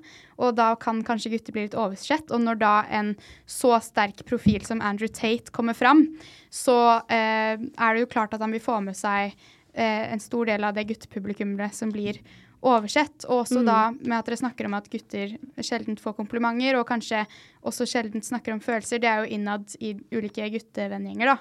[0.44, 2.30] Og da kan kanskje gutter bli litt oversett.
[2.34, 3.14] Og når da en
[3.48, 6.06] så sterk profil som Andrew Tate kommer fram,
[6.52, 6.76] så
[7.08, 10.68] eh, er det jo klart at han vil få med seg eh, en stor del
[10.68, 12.20] av det guttepublikummet som blir
[12.62, 13.26] oversett.
[13.28, 17.24] Og også da med at dere snakker om at gutter sjelden får komplimenter, og kanskje
[17.66, 19.02] også sjelden snakker om følelser.
[19.02, 21.36] Det er jo innad i ulike guttevennegjenger, da.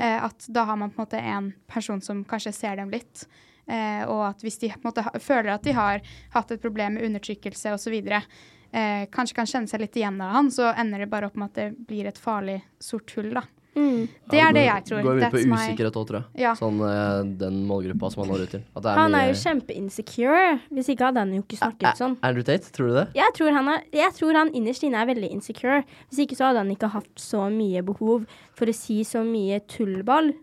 [0.00, 3.26] Eh, at da har man på en måte en person som kanskje ser dem litt.
[3.66, 6.02] Eh, og at hvis de på en måte føler at de har
[6.34, 10.50] hatt et problem med undertrykkelse osv., eh, kanskje kan kjenne seg litt igjen av han,
[10.50, 13.44] så ender det bare opp med at det blir et farlig sort hull, da.
[13.74, 14.08] Mm.
[14.28, 15.02] Det er det jeg tror.
[15.02, 16.42] Går mye på usikkerhet òg, tror jeg.
[16.42, 16.52] Ja.
[16.58, 18.62] Sånn eh, den målgruppa som han når ut til.
[18.76, 20.60] At det er Han er jo kjempeinsecure.
[20.76, 22.16] Hvis ikke hadde han jo ikke snakket sånn.
[22.22, 23.06] Andrew Tate, tror du det?
[23.16, 25.82] Jeg tror, han er, jeg tror han innerst inne er veldig insecure.
[26.10, 29.60] Hvis ikke så hadde han ikke hatt så mye behov for å si så mye
[29.72, 30.34] tullball.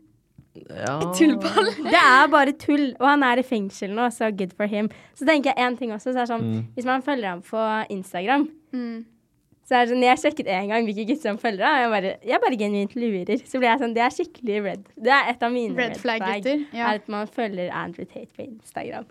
[0.60, 0.98] Ja.
[1.16, 1.70] Tullball.
[1.86, 4.90] Det er bare tull, og han er i fengsel nå, så good for him.
[5.16, 6.66] Så tenker jeg en ting også, så er det sånn, Mm.
[6.76, 7.62] hvis man følger ham på
[7.94, 9.06] Instagram, Mm.
[9.70, 11.90] Så er det sånn, jeg sjekket en gang hvilke gutter som følger deg, og jeg
[11.94, 13.42] bare, jeg bare genuint lurer.
[13.46, 14.88] Så ble jeg sånn, det er skikkelig red.
[14.98, 16.88] Det er et av mine Red flag-gutter, ja.
[16.88, 19.06] Er at man følger Andrew Tate på Instagram.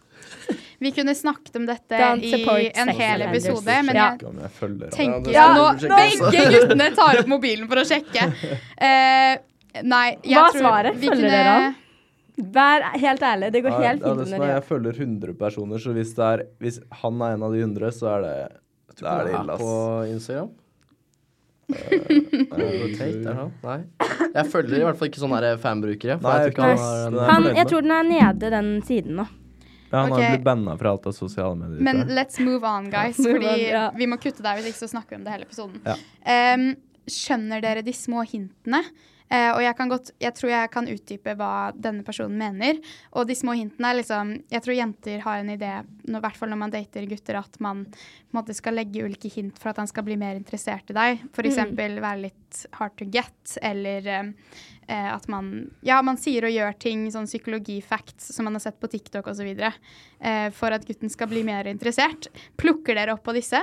[0.83, 1.94] Vi kunne snakket om dette
[2.27, 2.42] i
[2.75, 7.71] en hel episode, men jeg jeg tenker Ja, nå, det Begge guttene tar opp mobilen
[7.71, 8.27] for å sjekke.
[8.83, 9.38] Uh,
[9.94, 10.99] nei, jeg Hva er tror svaret?
[10.99, 11.77] vi Følger kunne- dere han?
[12.38, 15.81] Vær helt ærlig, det går helt ja, fint det som er, jeg følger 100 personer,
[15.83, 18.35] så hvis, det er, hvis han er en av de 100, så er det,
[19.05, 19.73] da er det ille, På.
[20.09, 20.51] Instagram?
[21.69, 23.51] Han?
[23.63, 23.81] Nei.
[24.35, 26.17] Jeg følger i hvert fall ikke sånne fanbrukere.
[26.21, 28.71] For Nei, jeg tror ikke han har den Han, jeg tror den er nede, den
[28.89, 29.27] siden nå.
[29.89, 30.23] Ja, han okay.
[30.23, 31.81] har blitt banna fra alt av sosiale medier.
[31.85, 32.15] Men der.
[32.19, 33.19] let's move on, guys.
[33.25, 33.85] Move fordi on, ja.
[33.97, 35.79] vi må kutte der, hvis ikke så snakker vi om det hele episoden.
[35.87, 35.97] Ja.
[36.57, 36.67] Um,
[37.09, 38.83] skjønner dere de små hintene?
[39.29, 42.81] Eh, og jeg kan godt, jeg tror jeg kan utdype hva denne personen mener.
[43.12, 46.53] Og de små hintene er liksom Jeg tror jenter har en idé, i hvert fall
[46.53, 47.85] når man dater gutter, at man
[48.35, 51.23] måte skal legge ulike hint for at han skal bli mer interessert i deg.
[51.31, 51.53] F.eks.
[51.53, 56.77] eksempel være litt hard to get, eller eh, at man Ja, man sier og gjør
[56.81, 59.51] ting, sånn psykologi-facts som man har sett på TikTok osv.
[59.59, 62.31] Eh, for at gutten skal bli mer interessert.
[62.61, 63.61] Plukker dere opp på disse?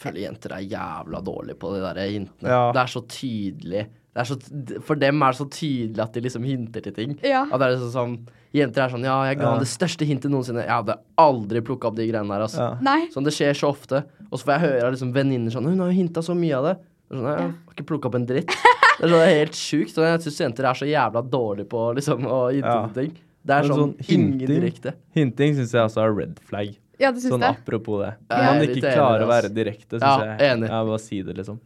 [0.00, 2.48] Føler jenter er jævla dårlige på de der hintene.
[2.48, 2.60] Ja.
[2.72, 3.86] Det er så tydelig.
[4.10, 4.36] Det er så,
[4.82, 7.12] for dem er det så tydelig at de liksom hinter til ting.
[7.22, 7.44] Ja.
[7.46, 8.16] At det er sånn, sånn
[8.50, 9.58] Jenter er sånn Ja, jeg ga Ja.
[9.62, 10.64] det største hintet noensinne.
[10.66, 12.64] Jeg hadde aldri plukka opp de greiene der, altså.
[12.82, 12.96] Ja.
[13.14, 14.00] Sånn, det skjer så ofte.
[14.32, 16.56] Og så får jeg høre av liksom venninner sånn Hun har jo hinta så mye
[16.58, 16.74] av det.
[17.12, 18.50] Sånn, jeg har ikke plukka opp en dritt.
[18.50, 19.94] Det er, sånn, det er helt sjukt.
[19.94, 22.86] Så jeg syns jenter er så jævla dårlige på liksom å hinte Ja.
[22.88, 23.14] til ting.
[23.46, 24.94] Det er sånn, sånn ingen hinting- direkte.
[25.14, 26.74] Hinting syns jeg også er red flag.
[27.00, 27.50] Ja, du syns Sånn det?
[27.56, 28.12] apropos det.
[28.28, 28.36] Ja.
[28.36, 30.50] Når man ikke klarer enig, å være direkte, syns Ja, jeg.
[30.52, 30.68] enig.
[30.68, 31.60] Ja, bare si det, liksom.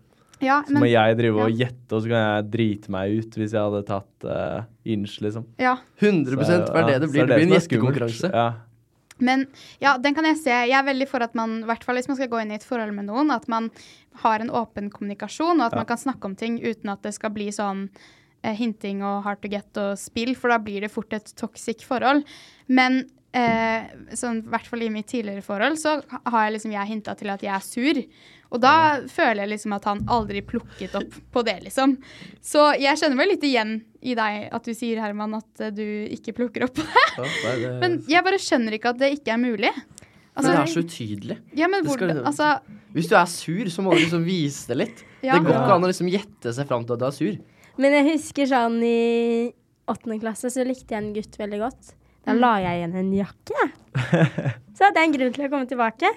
[0.45, 3.53] Ja, Så må jeg drive og gjette, og så kan jeg drite meg ut hvis
[3.55, 5.47] jeg hadde tatt uh, inch, liksom.
[5.59, 5.77] ja.
[6.03, 7.27] 100 Så, hva er det det blir?
[7.27, 8.31] Det blir en gjettekonkurranse.
[8.35, 8.47] Ja.
[9.23, 9.47] Men
[9.81, 10.51] ja, den kan jeg se.
[10.51, 12.59] Jeg er veldig for at man, i hvert fall hvis man skal gå inn i
[12.59, 13.71] et forhold med noen, at man
[14.25, 17.31] har en åpen kommunikasjon, og at man kan snakke om ting uten at det skal
[17.35, 17.87] bli sånn
[18.43, 21.87] eh, hinting og hard to get og spill, for da blir det fort et toxic
[21.87, 22.25] forhold.
[22.67, 25.97] Men eh, sånn, i hvert fall i mitt tidligere forhold, så
[26.31, 28.01] har jeg liksom jeg hinta til at jeg er sur.
[28.55, 28.75] Og da
[29.11, 31.97] føler jeg liksom at han aldri plukket opp på det, liksom.
[32.45, 35.83] Så jeg kjenner vel litt igjen i deg at du sier, Herman, at eh, du
[36.15, 37.73] ikke plukker opp på det.
[37.83, 39.73] Men jeg bare skjønner ikke at det ikke er mulig.
[40.35, 41.37] Men det er så utydelig.
[41.55, 42.53] ja, men hvor, skal- altså,
[42.95, 45.05] Hvis du er sur, så må du liksom vise det litt.
[45.23, 45.37] Ja.
[45.39, 47.37] Det går ikke an å liksom gjette seg fram til at du er sur.
[47.79, 49.53] Men jeg husker sånn i
[49.91, 51.95] åttende klasse så likte jeg en gutt veldig godt.
[52.25, 53.67] Da la jeg igjen en jakke.
[54.77, 56.13] Så det er en grunn til å komme tilbake.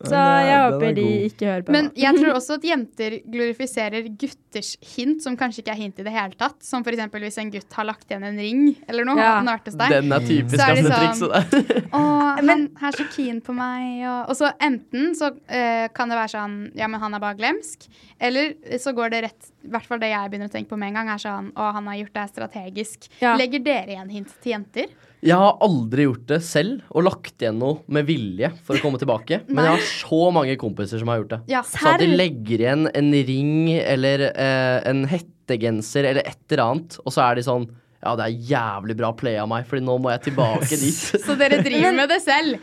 [0.00, 3.16] Så er- jeg håper er de ikke hører på men jeg tror også at jenter
[3.28, 6.56] glorifiserer gutters hint, som kanskje ikke er hint i det hele tatt.
[6.64, 7.02] Som f.eks.
[7.12, 9.18] hvis en gutt har lagt igjen en ring eller noe.
[9.20, 9.34] Ja.
[9.44, 9.92] den deg.
[9.92, 10.86] Den er typisk Så er det
[11.20, 12.00] sånn- Å,
[12.40, 14.00] han er så keen på meg.
[14.08, 17.36] Og, og så enten så uh, kan det være sånn Ja, men han er bare
[17.36, 17.84] glemsk.
[18.18, 20.94] Eller så går det rett I hvert fall det jeg begynner å tenke på med
[20.94, 23.10] en gang, er sånn Å, han har gjort det strategisk.
[23.20, 23.36] Ja.
[23.36, 24.88] Legger dere igjen hint til jenter?
[25.20, 29.00] Jeg har aldri gjort det selv og lagt igjen noe med vilje for å komme
[29.02, 29.42] tilbake.
[29.52, 31.40] Men jeg har så mange kompiser som har gjort det.
[31.52, 31.60] Ja.
[31.66, 36.96] Så at de legger igjen en ring eller eh, en hettegenser eller et eller annet,
[37.04, 37.68] og så er de sånn
[38.00, 41.00] Ja, det er jævlig bra play av meg, Fordi nå må jeg tilbake dit.
[41.20, 42.56] Så dere driver med det selv?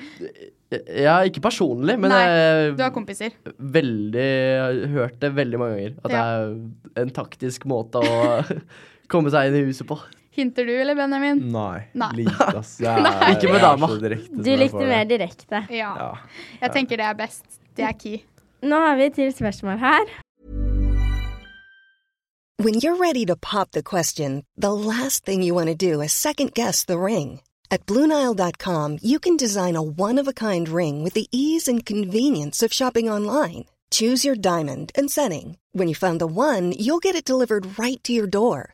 [0.97, 3.35] Ja, ikke personlig, men Nei, jeg Du har kompiser.
[3.61, 5.93] veldig jeg har hørt det veldig mange ganger.
[6.01, 8.41] At det er en taktisk måte å
[9.13, 9.95] komme seg inn i huset på.
[10.37, 11.39] Hinter du, eller Benjamin?
[11.51, 11.87] Nei.
[11.97, 12.11] Nei.
[12.19, 12.75] Lite, ass.
[12.79, 13.87] Jeg er, Ikke med dama.
[13.89, 15.63] Du likte mer direkte.
[15.73, 15.95] Ja.
[15.97, 16.11] Ja.
[16.61, 17.45] Jeg tenker det er best.
[17.77, 18.19] Det er key.
[18.61, 20.05] Nå har vi til spørsmål her.
[22.59, 26.11] When you're ready to pop the question, the last thing you want to do is
[26.11, 27.41] second guess the ring.
[27.69, 31.85] At Bluenile.com, you can design a one of a kind ring with the ease and
[31.85, 33.65] convenience of shopping online.
[33.91, 35.57] Choose your diamond and setting.
[35.73, 38.73] When you find the one, you'll get it delivered right to your door.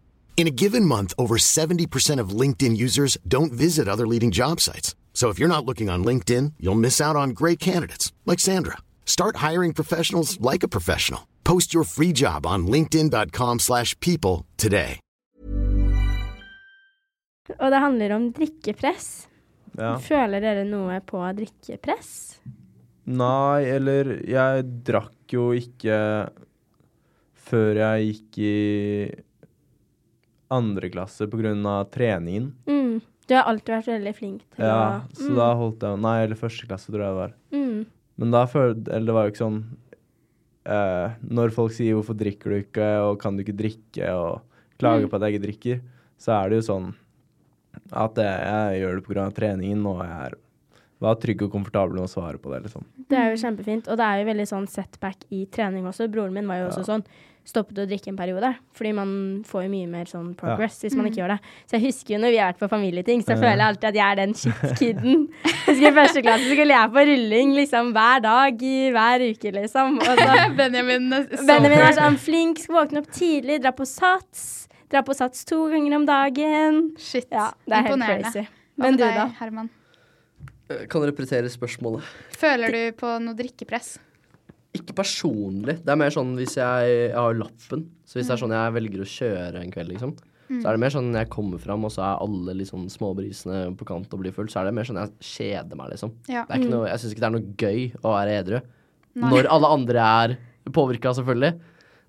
[0.35, 4.95] In a given month, over 70% of LinkedIn users don't visit other leading job sites.
[5.13, 8.77] So if you're not looking on LinkedIn, you'll miss out on great candidates like Sandra.
[9.05, 11.27] Start hiring professionals like a professional.
[11.43, 14.99] Post your free job on linkedin.com/people today.
[17.59, 19.27] Og det handler om drikkepress.
[19.77, 19.95] Ja.
[19.99, 22.11] Føler dere noe på drikkepress?
[23.11, 25.97] Nei, eller jeg drakk jo ikke
[27.51, 28.55] før jeg gikk i
[30.51, 32.51] andre klasse av treningen.
[32.67, 33.01] Mm.
[33.27, 35.35] Du har alltid vært veldig flink til Ja, å så mm.
[35.37, 37.33] da holdt jeg Nei, eller første klasse, tror jeg det var.
[37.55, 37.85] mm.
[38.21, 39.59] Men da følte Eller det var jo ikke sånn
[40.67, 44.41] eh, Når folk sier 'hvorfor drikker du ikke', og 'kan du ikke drikke', og
[44.77, 45.09] klager Mm.
[45.09, 45.81] på at jeg ikke drikker,
[46.17, 46.93] så er det jo sånn
[47.93, 50.33] at jeg, jeg gjør det av treningen, og jeg er,
[50.99, 52.83] var trygg og komfortabel med å svare på det, liksom.
[53.09, 53.87] Det er jo kjempefint.
[53.87, 56.09] Og det er jo veldig sånn setback i trening også.
[56.11, 57.03] Broren min var jo også sånn.
[57.43, 58.51] Stoppet å drikke en periode.
[58.77, 59.09] Fordi man
[59.49, 61.37] får jo mye mer sånn progress hvis man ikke gjør det.
[61.67, 63.97] Så jeg husker jo når vi har vært på familieting, så føler jeg alltid at
[63.97, 65.23] jeg er den shit-kiden.
[65.65, 69.97] Husker I første klasse skulle jeg på rulling liksom hver dag i hver uke, liksom.
[70.05, 74.45] Og så Benjamin så Benjamin er sånn flink, skal våkne opp tidlig, dra på sats.
[74.91, 76.79] Dra på sats to ganger om dagen.
[76.99, 77.27] Shit.
[77.33, 78.45] Ja, det er helt crazy.
[78.81, 79.25] Men du, da?
[79.41, 79.69] Herman?
[80.69, 82.05] Eh, Kan du repetere spørsmålet?
[82.37, 83.95] Føler du på noe drikkepress?
[84.77, 85.79] Ikke personlig.
[85.83, 87.85] Det er mer sånn hvis jeg, jeg har lappen.
[88.07, 90.13] Så hvis det er sånn jeg velger å kjøre en kveld, liksom,
[90.51, 93.85] så er det mer sånn jeg kommer fram, og så er alle liksom småbrisene på
[93.87, 96.11] kant og blir full, så er det mer sånn jeg kjeder meg, liksom.
[96.27, 96.45] Ja.
[96.47, 98.61] Det er ikke noe, jeg syns ikke det er noe gøy å være edru.
[99.21, 100.37] Når alle andre er
[100.71, 101.53] påvirka, selvfølgelig.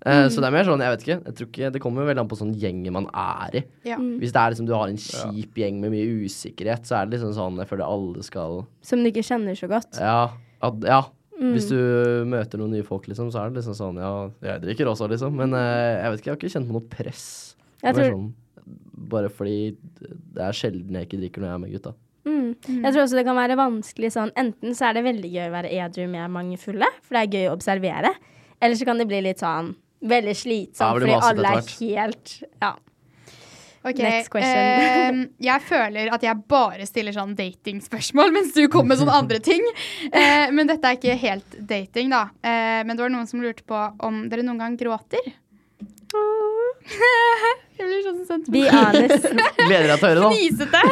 [0.04, 1.18] Eh, Så det er mer sånn, jeg vet ikke.
[1.28, 3.64] Jeg tror ikke Det kommer veldig an på sånn gjengen man er i.
[3.86, 3.96] Ja.
[3.98, 7.20] Hvis det er liksom du har en kjip gjeng med mye usikkerhet, så er det
[7.20, 10.00] liksom sånn Jeg føler alle skal Som du ikke kjenner så godt.
[10.02, 10.30] Ja.
[10.60, 11.02] At, ja.
[11.50, 11.78] Hvis du
[12.30, 14.12] møter noen nye folk, liksom, så er det liksom sånn Ja,
[14.46, 15.34] jeg drikker også, liksom.
[15.38, 17.26] Men eh, jeg vet ikke, jeg har ikke kjent på noe press.
[17.82, 18.30] Jeg tror, sånn,
[19.12, 19.58] bare fordi
[20.02, 21.94] det er sjelden jeg ikke drikker når jeg er med gutta.
[22.22, 22.50] mm.
[22.84, 25.54] jeg tror også det kan være vanskelig sånn Enten så er det veldig gøy å
[25.56, 28.12] være edru med mange fulle, for det er gøy å observere.
[28.62, 32.72] Eller så kan det bli litt sånn veldig slitsomt, Ja, fordi alle er helt Ja.
[33.82, 35.22] Ok, Next question.
[35.24, 39.40] uh, jeg føler at jeg bare stiller sånn datingspørsmål, mens du kommer med sånne andre
[39.42, 39.64] ting.
[40.06, 42.28] Uh, men dette er ikke helt dating, da.
[42.46, 45.32] Uh, men det var noen som lurte på om dere noen gang gråter.
[47.78, 49.26] jeg blir sånn sendt Vi honest.
[49.66, 50.30] Gleder deg til å høre, det.
[50.30, 50.82] Fnisete.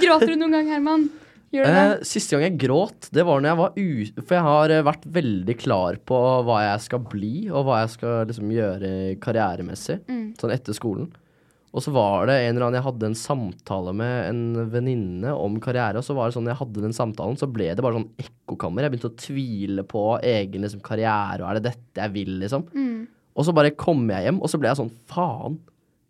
[0.00, 1.08] Gråter du noen gang, Herman?
[1.54, 1.84] Gjør du det?
[1.84, 4.82] Eh, siste gang jeg gråt, det var når jeg var ute For jeg har eh,
[4.84, 8.90] vært veldig klar på hva jeg skal bli, og hva jeg skal liksom gjøre
[9.24, 10.02] karrieremessig.
[10.40, 11.08] Sånn etter skolen.
[11.76, 15.58] Og så var det en eller annen Jeg hadde en samtale med en venninne om
[15.60, 18.08] karriere, og så var det sånn jeg hadde den samtalen, så ble det bare sånn
[18.24, 18.86] ekkokammer.
[18.86, 22.64] Jeg begynte å tvile på egen liksom, karriere, og er det dette jeg vil, liksom?
[23.38, 25.60] Og så bare kom jeg hjem, og så ble jeg sånn faen.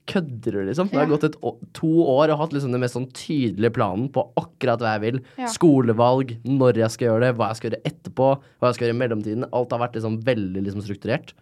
[0.09, 0.89] Kødder du, liksom?
[0.93, 1.37] Det har gått et,
[1.77, 5.21] to år og hatt liksom den mest sånn tydelige planen på akkurat hva jeg vil.
[5.41, 5.51] Ja.
[5.53, 8.97] Skolevalg, når jeg skal gjøre det, hva jeg skal gjøre etterpå, hva jeg skal gjøre
[8.97, 9.51] i mellomtiden.
[9.53, 11.35] Alt har vært liksom veldig liksom strukturert.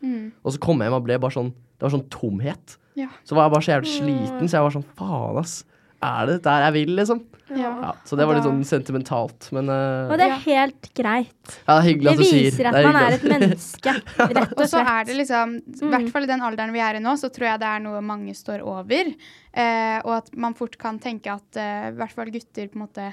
[0.42, 2.76] Og så kom jeg hjem og ble bare sånn Det var sånn tomhet.
[2.96, 3.10] Ja.
[3.28, 5.56] Så var jeg bare så jævlig sliten, så jeg var sånn faen, ass.
[6.04, 7.22] Er det der jeg vil, liksom?
[7.48, 7.70] Ja.
[7.80, 11.52] Ja, så det var litt sånn sentimentalt, men uh, Og det er helt greit.
[11.62, 13.94] ja, det er hyggelig Det at du sier viser at Det man er et menneske,
[14.34, 16.98] rett Og og så er det liksom, i hvert fall i den alderen vi er
[16.98, 19.12] i nå, så tror jeg det er noe mange står over.
[19.54, 22.86] Uh, og at man fort kan tenke at uh, i hvert fall gutter på en
[22.88, 23.10] måte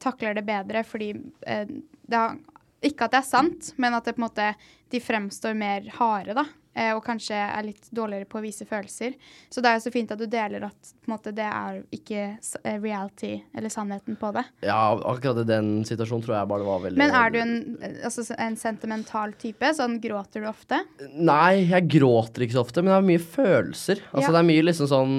[0.00, 2.36] takler det bedre, fordi det har,
[2.84, 4.50] Ikke at det er sant, men at det på en måte
[4.92, 6.44] de fremstår mer harde, da.
[6.76, 9.14] Eh, og kanskje er litt dårligere på å vise følelser.
[9.48, 12.76] Så det er jo så fint at du deler at måte, det er ikke eh,
[12.82, 14.44] reality, eller sannheten på det.
[14.66, 17.54] Ja, akkurat i den situasjonen tror jeg bare det var veldig Men er du en,
[17.80, 19.72] eh, altså, en sentimental type?
[19.78, 20.82] Sånn gråter du ofte?
[21.16, 24.04] Nei, jeg gråter ikke så ofte, men jeg har mye følelser.
[24.12, 24.34] Altså Ja.
[24.36, 25.16] Det er mye liksom sånn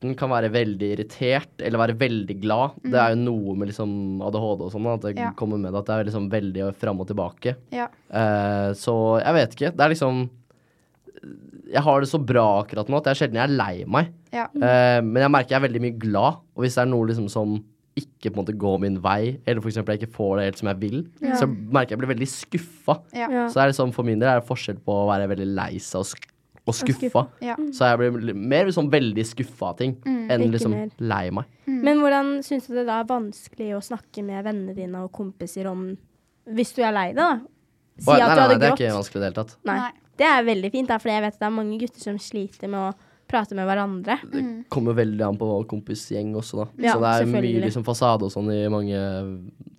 [0.00, 2.78] Enten kan være veldig irritert eller være veldig glad.
[2.82, 3.90] Det er jo noe med liksom
[4.24, 5.22] ADHD og sånn, at det Mm.
[5.26, 5.30] Ja.
[5.36, 7.54] kommer med at det er liksom veldig fram og tilbake.
[7.70, 7.86] Ja.
[8.10, 9.76] Uh, så jeg vet ikke.
[9.76, 10.22] Det er liksom
[11.70, 14.08] Jeg har det så bra akkurat nå at jeg sjelden er lei meg.
[14.34, 14.46] Ja.
[14.54, 17.28] Uh, men jeg merker jeg er veldig mye glad, og hvis det er noe liksom
[17.32, 17.58] som
[18.00, 19.80] ikke på en måte går min vei, eller f.eks.
[19.80, 20.98] jeg ikke får det helt som jeg vil,
[21.36, 22.96] så merker jeg jeg blir veldig skuffa.
[23.16, 23.28] Ja.
[23.28, 23.46] Ja.
[23.52, 25.72] Så er det sånn for min del er det forskjell på å være veldig lei
[25.82, 26.28] seg og, sk
[26.60, 27.00] og skuffa.
[27.00, 27.24] skuffa.
[27.44, 27.56] Ja.
[27.76, 30.92] Så jeg blir mer sånn veldig skuffa av ting enn liksom mer.
[31.02, 31.50] lei meg.
[31.70, 35.68] Men hvordan syns du det da er vanskelig å snakke med vennene dine og kompiser
[35.70, 35.90] om
[36.50, 37.32] Hvis du er lei deg, da?
[38.00, 39.58] Si at nei, du nei, nei, hadde det er ikke vanskelig i det hele tatt.
[39.68, 39.80] Nei.
[40.20, 42.68] Det er veldig fint, da, for jeg vet at det er mange gutter som sliter
[42.68, 42.90] med å
[43.30, 44.16] prate med hverandre.
[44.26, 44.40] Det
[44.74, 46.64] Kommer veldig an på kompisgjeng også, da.
[46.82, 48.98] Ja, så det er mye liksom fasade og sånn i mange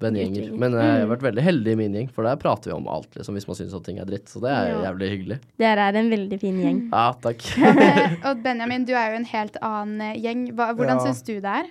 [0.02, 0.54] vennegjenger.
[0.58, 1.12] Men eh, jeg har Mm.
[1.12, 3.56] vært veldig heldig i min gjeng, for der prater vi om alt, liksom, hvis man
[3.60, 4.26] syns at ting er dritt.
[4.32, 4.92] Så det er Ja.
[4.92, 5.40] jævlig hyggelig.
[5.60, 6.90] Dere er en veldig fin gjeng.
[6.92, 7.42] Ja, takk.
[7.82, 10.48] Eh, og Benjamin, du er jo en helt annen eh, gjeng.
[10.56, 11.06] Hvordan Ja.
[11.06, 11.66] syns du det er?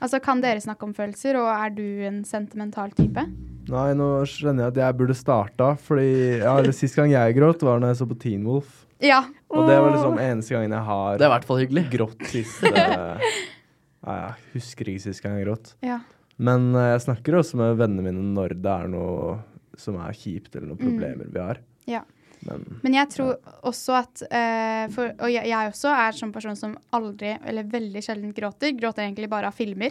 [0.00, 3.26] Altså, Kan dere snakke om følelser, og er du en sentimental type?
[3.68, 7.80] Nei, nå skjønner jeg at jeg burde starta, fordi ja, Sist gang jeg gråt, var
[7.82, 8.84] når jeg så på Teen Wolf.
[9.04, 9.20] Ja.
[9.52, 11.84] Og det var liksom eneste gangen jeg har Det er i hvert fall hyggelig.
[11.92, 15.74] grått siste Nei, jeg husker ikke sist gang jeg gråt.
[15.84, 16.00] ja.
[16.38, 19.40] Men eh, jeg snakker også med vennene mine når det er noe
[19.78, 20.70] som er kjipt, eller Mm.
[20.70, 21.58] noen problemer vi har.
[21.90, 22.04] ja.
[22.46, 23.32] Men Men jeg tror
[23.66, 27.98] også at eh, for, Og jeg, jeg også er sånn person som aldri, eller veldig
[28.06, 28.70] sjelden gråter.
[28.78, 29.90] Gråter egentlig bare av filmer.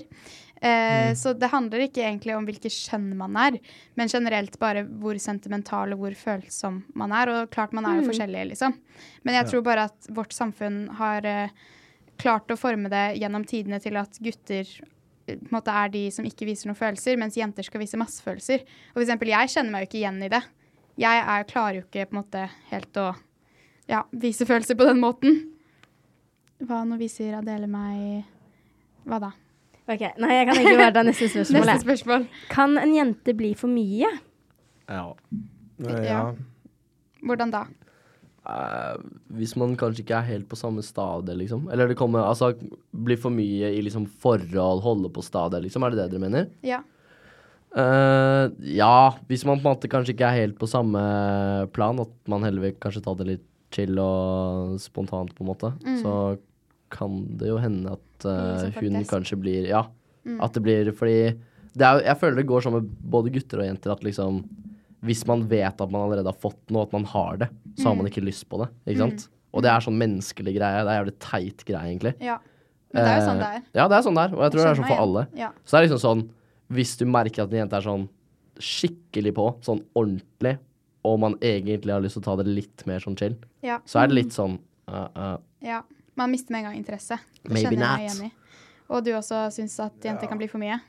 [0.62, 3.60] Eh, Så det handler ikke egentlig om hvilket kjønn man er,
[3.96, 7.30] men generelt bare hvor sentimental og hvor følsom man er.
[7.30, 8.74] Og klart man er jo forskjellig, liksom.
[9.24, 11.50] Men jeg tror bare at vårt samfunn har eh,
[12.18, 14.66] klart å forme det gjennom tidene til at gutter
[15.28, 18.66] eh, måte er de som ikke viser noen følelser, mens jenter skal vise masse følelser.
[18.92, 20.42] Og for eksempel, jeg kjenner meg jo ikke igjen i det.
[20.98, 23.12] Jeg er, klarer jo ikke på en måte helt å
[23.88, 25.44] ja, vise følelser på den måten.
[26.66, 28.26] Hva nå viser Adele meg
[29.06, 29.30] Hva da?
[29.88, 31.68] Ok, Nei, jeg kan ikke være der neste spørsmål.
[31.70, 32.26] Neste spørsmål.
[32.52, 34.10] Kan en jente bli for mye?
[34.88, 35.04] Ja.
[35.84, 36.04] eh, ja.
[36.04, 36.24] Ja.
[37.28, 37.64] Hvordan da?
[38.48, 39.00] Uh,
[39.36, 41.66] hvis man kanskje ikke er helt på samme stadiet, liksom.
[41.72, 42.54] Eller det kommer Altså
[42.96, 45.84] blir for mye i liksom forhold, holde på stadiet, liksom.
[45.84, 46.48] Er det det dere mener?
[46.68, 46.84] Ja.
[47.76, 51.02] Uh, ja, hvis man på en måte kanskje ikke er helt på samme
[51.76, 55.74] plan, at man heller vil kanskje ta det litt chill og spontant, på en måte,
[56.00, 56.14] så
[56.94, 59.84] kan det jo hende at eh, uh, hun kanskje blir Ja,
[60.42, 61.36] at det blir Fordi
[61.78, 64.42] det er, jeg føler det går sånn med både gutter og jenter at liksom
[65.06, 67.96] Hvis man vet at man allerede har fått noe, at man har det, så har
[67.96, 68.68] man ikke lyst på det.
[68.88, 69.28] Ikke sant?
[69.54, 70.84] Og det er sånn menneskelig greie.
[70.84, 72.16] Det er jævlig teit greie, egentlig.
[72.20, 72.40] ja.
[72.94, 73.64] Men det er jo sånn det Eh, er.
[73.76, 75.24] Ja, det er sånn det er, og jeg tror det er sånn for alle.
[75.36, 75.50] Ja.
[75.66, 76.22] Så det er liksom sånn
[76.72, 78.06] Hvis du merker at en jente er sånn
[78.60, 80.58] skikkelig på, sånn ordentlig,
[81.06, 83.80] og man egentlig har lyst til å ta det litt mer sånn chill, Ja.
[83.86, 84.58] så er det litt sånn
[84.90, 85.82] uh, uh, ja.
[86.18, 87.20] Man mister med en gang interesse.
[87.44, 88.32] Det Maybe kjenner jeg meg igjen i.
[88.88, 90.80] Og du også syns at jenter kan bli for mye?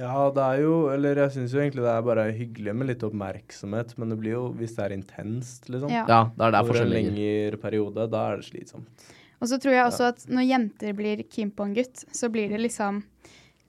[0.00, 3.02] Ja, det er jo Eller jeg syns jo egentlig det er bare hyggelig med litt
[3.04, 5.92] oppmerksomhet, men det blir jo hvis det er intenst, liksom.
[5.92, 6.06] Ja.
[6.08, 9.10] Ja, det er der Over en lengre periode, da er det slitsomt.
[9.42, 12.52] Og så tror jeg også at når jenter blir keen på en gutt, så blir
[12.52, 13.02] det liksom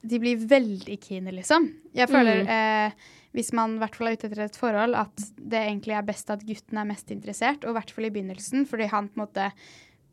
[0.04, 1.70] De blir veldig keene, liksom.
[1.96, 2.92] Jeg føler, eh,
[3.32, 6.28] hvis man i hvert fall er ute etter et forhold, at det egentlig er best
[6.30, 9.22] at gutten er mest interessert, og i hvert fall i begynnelsen, fordi han på en
[9.24, 9.46] måte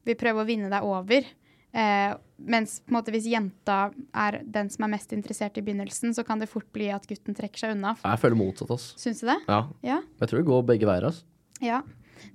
[0.06, 1.26] vil prøve å vinne deg over.
[1.74, 2.14] Eh,
[2.52, 6.26] mens på en måte hvis jenta er den som er mest interessert i begynnelsen, så
[6.28, 7.94] kan det fort bli at gutten trekker seg unna.
[8.04, 8.90] Jeg føler motsatt, ass.
[9.00, 9.38] Syns du det?
[9.48, 9.62] Ja.
[9.86, 10.02] Ja.
[10.20, 11.24] Jeg tror det går begge veier, ass.
[11.62, 11.82] ja.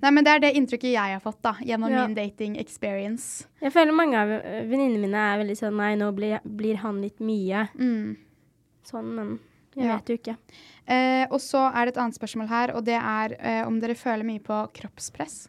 [0.03, 2.01] Nei, men det er det inntrykket jeg har fått da, gjennom Ja.
[2.05, 3.45] min dating experience.
[3.61, 6.99] Jeg føler mange av øh, venninnene mine er veldig sånn Nei, nå blir, blir han
[7.01, 7.69] litt mye.
[7.79, 8.17] Mm.
[8.83, 9.39] Sånn, men
[9.77, 9.95] jeg Ja.
[9.95, 10.35] vet jo ikke.
[10.91, 13.95] Eh, og så er det et annet spørsmål her, og det er eh, om dere
[13.95, 15.47] føler mye på kroppspress.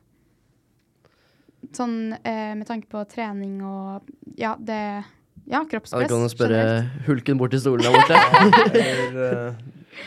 [1.74, 4.06] Sånn eh, med tanke på trening og
[4.38, 5.04] ja, det
[5.48, 6.08] Ja, du kroppspress.
[6.10, 7.06] kan jo spørre generelt.
[7.08, 8.18] hulken borti stolen der borte.
[8.78, 9.54] Eh,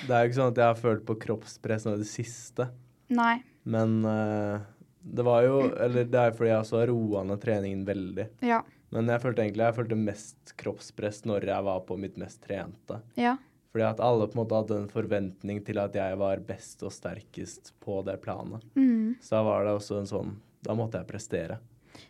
[0.07, 2.69] det er jo ikke sånn at jeg har følt på kroppspress nå i det siste,
[3.11, 3.41] Nei.
[3.67, 4.61] men eh,
[5.03, 8.27] det var jo Eller det er fordi jeg også har roa ned treningen veldig.
[8.45, 8.61] Ja.
[8.93, 13.01] Men jeg følte egentlig jeg følte mest kroppspress når jeg var på mitt mest trente.
[13.19, 13.35] Ja.
[13.71, 16.91] Fordi at alle på en måte hadde en forventning til at jeg var best og
[16.95, 18.63] sterkest på det planet.
[18.75, 19.15] Mm.
[19.23, 20.33] Så da var det også en sånn
[20.63, 21.59] Da måtte jeg prestere.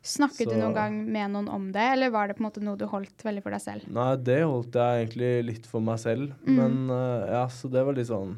[0.05, 2.77] Snakket du noen gang med noen om det, eller var det på en måte noe
[2.79, 3.87] du holdt veldig for deg selv?
[3.93, 6.31] Nei, det holdt jeg egentlig litt for meg selv.
[6.47, 6.55] Mm.
[6.57, 8.37] Men uh, ja, så det var litt sånn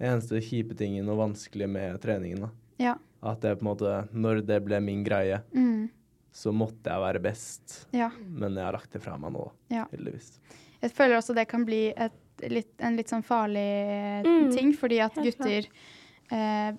[0.00, 2.48] Eneste kjipe tingen og vanskelige med treningen, da.
[2.80, 2.94] Ja.
[3.22, 5.90] At det på en måte Når det ble min greie, Mm.
[6.32, 7.86] så måtte jeg være best.
[7.92, 8.08] ja.
[8.26, 9.84] Men jeg har lagt det fra meg nå, Ja.
[9.92, 10.38] heldigvis.
[10.80, 12.12] Jeg føler også det kan bli et,
[12.48, 15.66] litt, en litt sånn farlig Mm, ting, fordi at gutter
[16.32, 16.72] eh,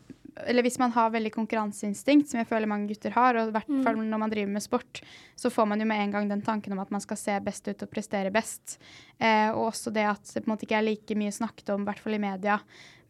[0.48, 3.67] Eller hvis man har veldig konkurranseinstinkt, som jeg føler mange gutter har, og i hvert
[3.70, 3.84] Mm.
[3.84, 5.02] fall når man driver med sport,
[5.36, 7.67] så får man jo med en gang den tanken om at man skal se best
[7.67, 8.78] ut og prestere best.
[9.20, 11.82] Eh, og også det at det på en måte ikke er like mye snakket om,
[11.82, 12.60] i hvert fall i media,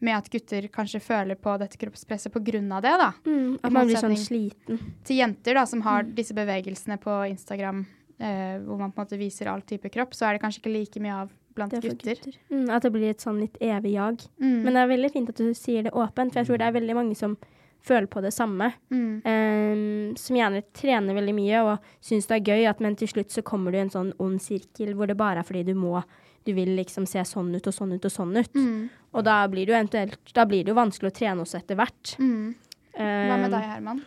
[0.00, 3.12] med at gutter kanskje føler på dette kroppspresset av det, da.
[3.24, 4.78] Mm, at man blir sånn sliten.
[5.04, 6.14] Til jenter da, som har Mm.
[6.14, 7.86] disse bevegelsene på Instagram,
[8.18, 10.72] eh, hvor man på en måte viser all type kropp, så er det kanskje ikke
[10.80, 12.14] like mye av blant Det er gutter.
[12.14, 12.38] gutter.
[12.50, 14.22] Mm, at det blir et sånn litt evig jag.
[14.40, 14.62] Mm.
[14.62, 16.78] Men det er veldig fint at du sier det åpent, for jeg tror det er
[16.78, 17.36] veldig mange som
[17.82, 18.72] føler på det samme.
[18.94, 19.22] Mm.
[19.26, 23.34] Um, som gjerne trener veldig mye og syns det er gøy, at, men til slutt
[23.34, 26.02] så kommer du i en sånn ond sirkel hvor det bare er fordi du må
[26.42, 28.54] Du vil liksom se sånn ut og sånn ut og sånn ut.
[28.54, 28.88] Mm.
[29.14, 31.78] Og da blir det jo eventuelt Da blir det jo vanskelig å trene også etter
[31.78, 32.16] hvert.
[32.18, 32.54] Mm.
[32.96, 34.00] Hva med deg, Herman?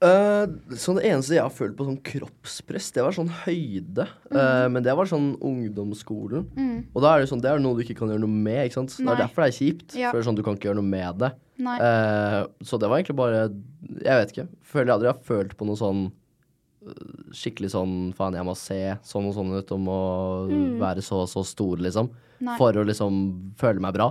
[0.00, 4.06] Eh, så det eneste jeg har følt på sånn kroppspress, det var sånn høyde.
[4.32, 6.46] Eh, men det var sånn ungdomsskolen.
[6.56, 6.78] Mm.
[6.94, 8.78] Og da er det sånn, det er noe du ikke kan gjøre noe med, ikke
[8.78, 8.96] sant.
[8.96, 9.98] Det er derfor det er kjipt.
[9.98, 10.14] Ja.
[10.14, 11.34] For sånn, du kan ikke gjøre noe med det.
[11.60, 11.76] Nei.
[11.84, 13.40] Eh, så det var egentlig bare
[14.00, 14.46] Jeg vet ikke.
[14.64, 16.06] Føler jeg aldri har følt på noe sånn
[17.36, 20.00] skikkelig sånn faen, jeg må se sånn og sånn ut om å
[20.48, 20.78] mm.
[20.80, 22.08] være så og så stor, liksom.
[22.40, 22.56] Nei.
[22.56, 23.18] For å liksom
[23.60, 24.08] føle meg bra.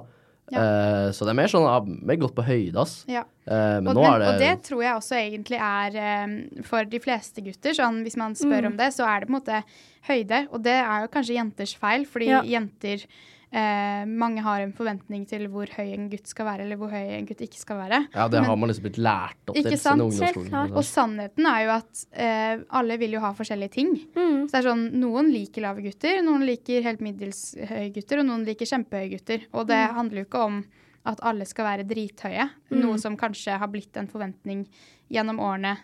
[0.51, 0.61] Ja.
[0.61, 3.03] Eh, så det er mer sånn ja, mer gått på høyde, ass.
[3.09, 3.23] Ja.
[3.49, 6.35] Uh, men og, nå men, er det, og det tror jeg også egentlig er um,
[6.67, 7.73] for de fleste gutter.
[7.77, 8.71] Sånn, hvis man spør Mm.
[8.73, 9.63] om det, så er det på en måte
[10.09, 10.47] høyde.
[10.53, 12.41] Og det er jo kanskje jenters feil, fordi Ja.
[12.43, 13.05] jenter
[13.51, 17.15] eh, mange har en forventning til hvor høy en gutt skal være, eller hvor høy
[17.17, 17.99] en gutt ikke skal være.
[18.13, 20.75] Ja, det Men- har man liksom blitt lært opp til siden ungdomsskolen.
[20.75, 23.93] Og sannheten er jo at eh, alle vil jo ha forskjellige ting.
[24.15, 24.47] Mm.
[24.47, 28.25] Så det er sånn, Noen liker lave gutter, noen liker helt middels høye gutter, og
[28.25, 29.45] noen liker kjempehøye gutter.
[29.53, 29.95] Og det Mm.
[29.95, 30.65] handler jo ikke om
[31.05, 34.67] at alle skal være drithøye, noe som kanskje har blitt en forventning
[35.09, 35.77] gjennom årene.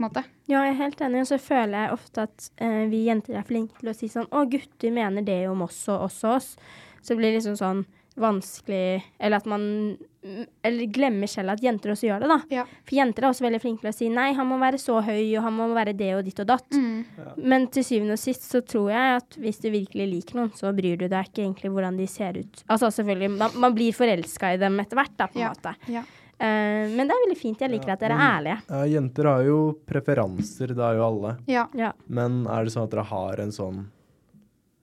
[0.00, 0.24] måte.
[0.48, 1.20] Ja, jeg er helt enig.
[1.20, 4.28] Og så føler jeg ofte at eh, vi jenter er flinke til å si sånn
[4.32, 6.56] Å, gutter mener det om oss og oss og oss.
[7.02, 7.84] Så blir det liksom sånn
[8.20, 9.62] vanskelig Eller at man
[9.96, 12.38] mm, Eller glemmer selv at jenter også gjør det, da.
[12.52, 12.64] Ja.
[12.84, 15.36] For jenter er også veldig flinke til å si nei, han må være så høy,
[15.38, 16.74] og han må være det og ditt og datt.
[16.74, 17.36] Mm.
[17.46, 20.72] Men til syvende og sist så tror jeg at hvis du virkelig liker noen, så
[20.76, 22.64] bryr du deg ikke egentlig hvordan de ser ut.
[22.68, 25.52] Altså selvfølgelig, man, man blir forelska i dem etter hvert, da, på en Ja.
[25.54, 25.74] måte.
[25.94, 26.04] Ja.
[26.40, 27.60] Uh, men det er veldig fint.
[27.60, 28.58] Jeg liker at dere er ærlige.
[28.72, 29.56] Ja, jenter har jo
[29.88, 31.36] preferanser, det har jo alle.
[31.52, 31.66] Ja.
[31.76, 31.92] Ja.
[32.08, 33.82] Men er det sånn at dere har en sånn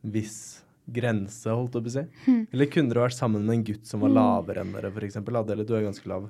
[0.06, 2.04] viss grense, holdt jeg på å si?
[2.26, 2.44] Hmm.
[2.56, 5.20] Eller kunne dere vært sammen med en gutt som var lavere enn dere, f.eks.?
[5.20, 6.30] Adele, du er ganske lav.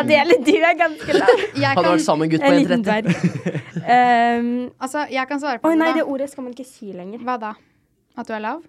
[0.00, 1.30] Adele, du er ganske lav.
[1.62, 3.70] Jeg Hadde kan, vært sammen med en gutt på En liten 1,30.
[3.84, 6.92] Um, altså, jeg kan svare på Oi, nei, det, det ordet skal man ikke si
[6.96, 7.22] lenger.
[7.24, 7.54] Hva da?
[8.16, 8.60] At du er lav?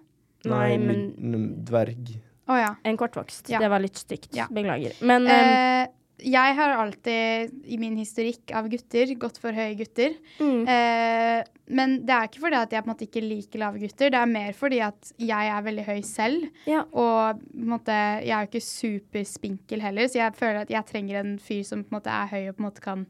[0.46, 2.14] Nei, men Dverg.
[2.46, 2.74] Oh, ja.
[2.86, 3.48] en kortvokst.
[3.50, 3.58] Ja.
[3.62, 4.30] Det var litt stygt.
[4.36, 4.46] Ja.
[4.52, 4.94] Beklager.
[5.06, 5.86] Men um, Eh,
[6.22, 10.14] jeg har alltid i min historikk av gutter gått for høye gutter.
[10.40, 13.80] mm, Eh, men det er ikke fordi at jeg på en måte ikke liker lave
[13.82, 16.46] gutter, det er mer fordi at jeg er veldig høy selv.
[16.66, 16.84] ja.
[16.92, 20.86] Og på en måte, jeg er jo ikke superspinkel heller, så jeg føler at jeg
[20.86, 23.06] trenger en fyr som på en måte er høy og på en måte kan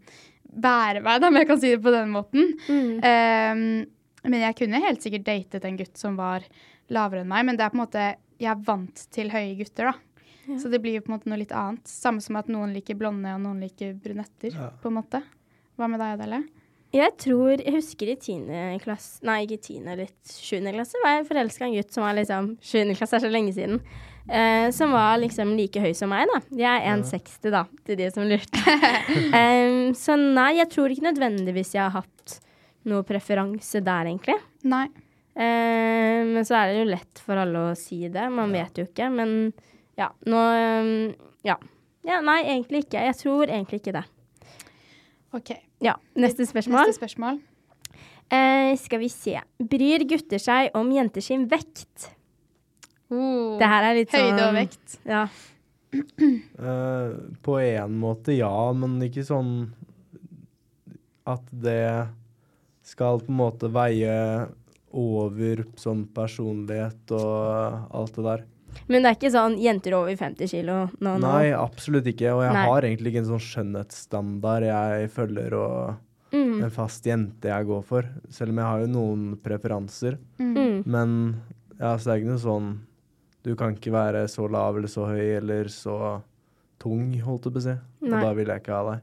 [0.56, 2.54] bære meg, da, om jeg kan si det på den måten.
[2.68, 2.96] Mm.
[3.04, 3.86] Eh,
[4.26, 6.46] men jeg kunne helt sikkert datet en gutt som var
[6.90, 9.92] lavere enn meg, men det er på en måte Jeg er vant til høye gutter,
[9.92, 10.15] da.
[10.60, 11.82] Så det blir jo på en måte noe litt annet.
[11.90, 14.70] Samme som at noen liker blonde, og noen liker brunetter, Ja.
[14.82, 15.22] på en måte.
[15.76, 16.44] Hva med deg, Adele?
[16.94, 21.26] Jeg tror Jeg husker i tiende klasse Nei, ikke tiende, litt sjuende klasse var jeg
[21.28, 23.80] forelska i en gutt som var liksom Sjuende klasse er så lenge siden.
[24.30, 26.40] eh, som var liksom like høy som meg, da.
[26.56, 28.62] Jeg er 1,60, da, til de som lurte.
[29.34, 32.38] um, så nei, jeg tror ikke nødvendigvis jeg har hatt
[32.86, 34.38] noe preferanse der, egentlig.
[34.64, 34.86] Nei.
[35.36, 38.28] Eh, men så er det jo lett for alle å si det.
[38.32, 39.10] Man vet jo ikke.
[39.12, 39.52] Men
[39.96, 40.42] ja, nå
[40.82, 40.92] um,
[41.46, 41.56] Ja.
[42.06, 42.20] ja.
[42.24, 43.02] Nei, egentlig ikke.
[43.06, 44.04] Jeg tror egentlig ikke det.
[45.36, 45.52] OK.
[45.84, 46.86] Ja, Neste spørsmål.
[46.86, 47.40] Neste spørsmål.
[48.32, 49.36] Eh, skal vi se.
[49.58, 52.10] Bryr gutter seg om jenter sin vekt?
[53.06, 54.96] Oh, Det her er litt sånn Høyde og vekt.
[55.06, 55.26] Ja.
[55.96, 57.12] Eh,
[57.46, 59.70] på en måte ja, men ikke sånn
[61.30, 62.08] at det
[62.84, 64.16] skal på en måte veie
[64.96, 68.44] over sånn personlighet og alt det der.
[68.88, 71.20] Men det er ikke sånn jenter over 50 kilo nå nå?
[71.26, 72.32] Nei, absolutt ikke.
[72.36, 72.64] Og jeg Nei.
[72.66, 76.02] har egentlig ikke en sånn skjønnhetsstandard jeg følger og
[76.32, 76.64] Mm.
[76.64, 78.02] en fast jente jeg går for.
[78.28, 80.18] Selv om jeg har jo noen preferanser.
[80.40, 80.82] Mm.
[80.84, 81.12] Men
[81.78, 82.78] ja, så det er ikke noe sånn
[83.46, 86.20] Du kan ikke være så lav eller så høy eller så
[86.82, 87.76] tung, holdt jeg på å si.
[88.02, 89.00] Og da vil jeg ikke ha deg.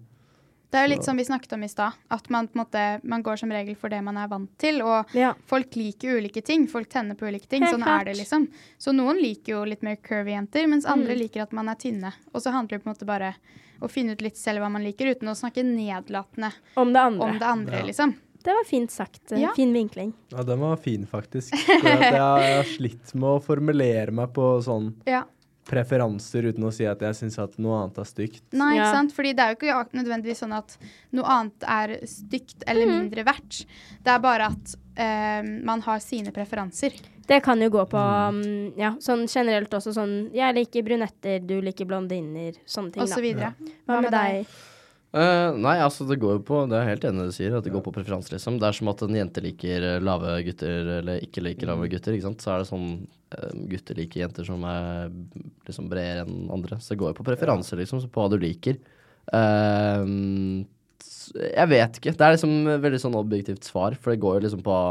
[0.73, 3.21] Det er jo litt som vi snakket om i stad, at man på måte man
[3.21, 4.81] går som regel for det man er vant til.
[4.81, 5.33] Og Ja.
[5.45, 6.65] folk liker ulike ting.
[6.67, 7.61] Folk tenner på ulike ting.
[7.61, 8.01] Helt sånn klart.
[8.01, 8.47] er det, liksom.
[8.79, 11.19] Så noen liker jo litt mer curvy jenter, mens andre Mm.
[11.19, 12.11] liker at man er tynne.
[12.33, 13.35] Og så handler det på en måte bare
[13.81, 17.21] å finne ut litt selv hva man liker, uten å snakke nedlatende Om det andre.
[17.29, 17.85] om det andre, Ja.
[17.85, 18.15] liksom.
[18.43, 19.31] Det var fint sagt.
[19.37, 19.53] Ja.
[19.53, 20.13] Fin vinkling.
[20.29, 21.51] Ja, den var fin, faktisk.
[21.83, 25.23] Jeg har slitt med å formulere meg på sånn Ja.
[25.65, 28.43] Preferanser uten å si at jeg syns at noe annet er stygt.
[28.51, 28.83] Nei, Ja.
[28.85, 29.13] ikke sant?
[29.15, 30.77] Fordi det er jo ikke nødvendigvis sånn at
[31.11, 32.99] noe annet er stygt eller Mm.
[33.09, 33.65] mindre verdt.
[34.03, 36.91] Det er bare at uh, man har sine preferanser.
[37.25, 37.97] Det kan jo gå på
[38.29, 43.07] um, ja, sånn generelt også sånn Jeg liker brunetter, du liker blondiner, sånne ting, Og
[43.07, 43.21] så da.
[43.21, 43.53] videre.
[43.87, 44.45] Hva med deg?
[45.13, 47.73] Eh, nei, altså det går jo på Det er helt enig du sier, at det
[47.73, 48.55] går på preferanse, liksom.
[48.57, 52.15] Det er som at en jente liker eh, lave gutter, eller ikke liker lave gutter,
[52.15, 52.41] ikke sant.
[52.41, 52.87] Så er det sånn
[53.35, 55.13] uh, gutter liker jenter som er
[55.69, 56.79] liksom bredere enn andre.
[56.81, 58.81] Så det går jo på preferanse, liksom, så på hva du liker.
[59.29, 60.65] Uh,
[61.37, 62.15] jeg vet ikke.
[62.17, 64.81] Det er liksom veldig sånn objektivt svar, for det går jo liksom på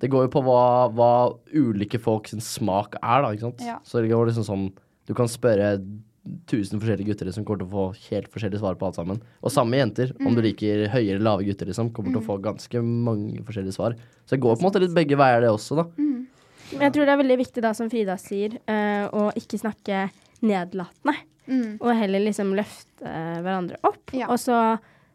[0.00, 1.12] Det går jo på hva, hva
[1.52, 3.64] ulike folks smak er, da, ikke sant.
[3.66, 3.76] Ja.
[3.84, 4.68] Så det går liksom sånn
[5.04, 5.76] Du kan spørre
[6.50, 9.20] tusen forskjellige gutter som kommer til å få helt forskjellige svar på alt sammen.
[9.42, 10.12] Og samme med jenter.
[10.20, 13.76] Om du liker høye eller lave gutter, liksom, kommer til å få ganske mange forskjellige
[13.76, 13.96] svar.
[14.26, 15.86] Så det går på en måte litt begge veier, det også, da.
[15.98, 16.26] Mm.
[16.68, 20.04] Jeg tror det er veldig viktig, da, som Frida sier, eh, å ikke snakke
[20.44, 21.16] nedlatende.
[21.48, 21.78] Mm.
[21.80, 24.12] Og heller liksom løfte hverandre opp.
[24.12, 24.28] Ja.
[24.28, 24.58] Og så,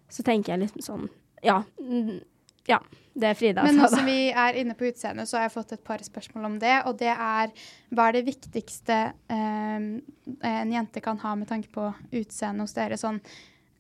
[0.10, 1.10] så tenker jeg liksom sånn
[1.46, 1.60] Ja.
[1.78, 2.22] mm,
[2.68, 2.80] Ja.
[3.14, 5.74] Det Frida Men nå sa, som vi er inne på utseendet, så har jeg fått
[5.76, 6.76] et par spørsmål om det.
[6.90, 7.54] Og det er
[7.94, 9.90] hva er det viktigste eh,
[10.54, 12.98] en jente kan ha med tanke på utseendet hos dere?
[12.98, 13.22] Sånn,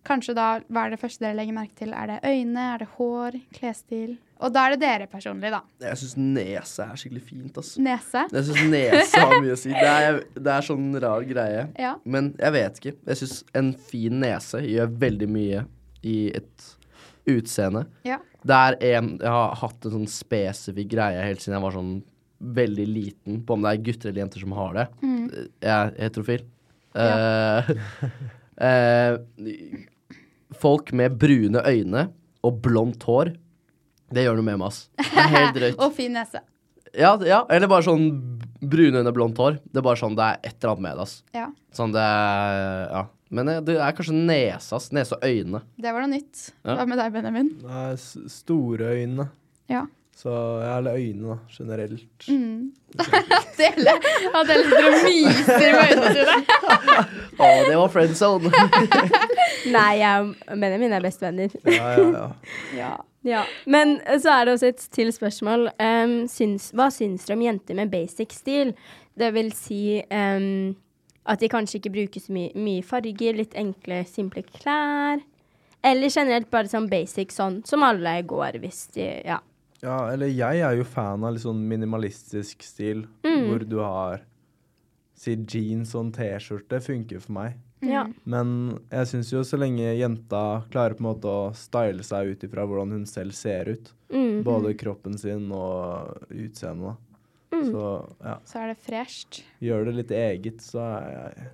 [0.05, 1.95] kanskje da, hva er det første dere legger merke til?
[1.97, 5.61] Er det øyne, er det hår, klesstil og da er det dere personlig, da.
[5.86, 7.79] Jeg syns nese er skikkelig fint, Altså.
[7.84, 8.25] Nese.
[8.34, 9.71] Jeg syns nese har mye å si.
[9.71, 11.63] Det er, det er sånn rar greie.
[11.79, 11.93] Ja.
[12.03, 12.95] Men jeg vet ikke.
[13.07, 15.63] Jeg syns en fin nese gjør veldig mye
[16.03, 16.67] i et
[17.29, 17.86] utseende.
[18.03, 18.19] Ja.
[18.43, 21.93] Det er en Jeg har hatt en sånn spesifikk greie helt siden jeg var sånn
[22.43, 24.85] veldig liten, på om det er gutter eller jenter som har det.
[25.63, 26.41] Jeg er heterofil.
[26.93, 27.63] Ja.
[27.63, 28.09] Uh,
[28.59, 29.85] uh,
[30.63, 32.07] folk med brune øyne
[32.43, 33.31] og blondt hår,
[34.13, 34.89] det gjør noe med meg, ass.
[34.99, 35.79] Det er helt drøyt.
[35.85, 36.43] Og fin nese.
[36.93, 38.09] Ja, ja, eller bare sånn
[38.59, 39.57] brune øyne, blondt hår.
[39.63, 41.15] Det er bare sånn, det er et eller annet med det, ass.
[41.33, 41.47] Ja.
[41.73, 43.07] Sånn det ja.
[43.34, 44.91] Men eh, det er kanskje nesa, ass.
[44.95, 45.63] Nese og øyne.
[45.81, 46.47] Det var noe nytt.
[46.61, 46.77] Ja.
[46.77, 47.51] Hva med deg, Benjamin?
[47.65, 47.89] Nei,
[48.31, 49.27] store øyne.
[49.71, 49.86] Ja.
[50.15, 50.29] Så
[50.61, 52.27] ja, eller øyne, da, generelt.
[52.29, 52.73] Mm.
[53.57, 53.95] Dele,
[54.29, 56.36] at dere sitter og myser med øynene sine.
[57.43, 58.51] Å, det var friend zone.
[59.75, 61.57] Nei, jeg og Benjamin er bestevenner.
[61.65, 62.29] Ja, ja, ja.
[62.77, 62.93] Ja.
[63.23, 63.41] Ja.
[63.65, 65.69] Men eh, så er det også et til spørsmål.
[65.79, 68.75] Um, syns, hva syns dere om jenter med basic stil?
[69.17, 70.75] Det vil si em,
[71.26, 75.21] at de kanskje ikke bruker så mye, mye farger, litt enkle, simple klær.
[75.84, 79.39] Eller generelt bare sånn basic sånn som alle går hvis de Ja.
[79.84, 84.21] Ja, eller jeg er jo fan av litt sånn minimalistisk stil, hvor du har
[85.15, 87.53] Si jeans og en T-skjorte funker for meg.
[87.82, 88.05] ja.
[88.26, 92.43] Men jeg syns jo så lenge jenta klarer på en måte å style seg ut
[92.43, 94.43] ifra hvordan hun selv ser ut, Mm.
[94.43, 96.95] både kroppen sin og utseendet,
[97.53, 97.71] da.
[97.71, 97.83] Så
[98.25, 99.43] ja, Så er det fresht.
[99.61, 101.51] gjør det litt eget, så er jeg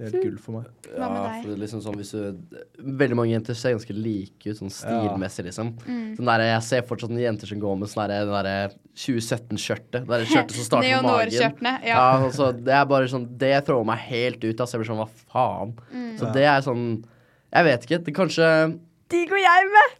[0.00, 0.68] helt gull for meg.
[0.96, 3.92] Hva med Ja, for det er liksom sånn hvis du Veldig mange jenter ser ganske
[3.94, 5.74] like ut, sånn stilmessig, liksom.
[6.16, 10.06] Sånn der, jeg ser fortsatt noen jenter som går med sånn der- det derre 2017-skjørtet.
[10.08, 11.62] Det er skjørtet som starter på magen.
[11.84, 12.26] Ja, Ja.
[12.26, 14.56] altså, det er bare sånn Det thrower meg helt ut.
[14.56, 15.74] Altså, jeg blir sånn, hva faen?
[16.18, 17.04] Så det er sånn
[17.52, 18.04] Jeg vet ikke.
[18.04, 18.78] Det kanskje
[19.10, 19.94] De går jeg med!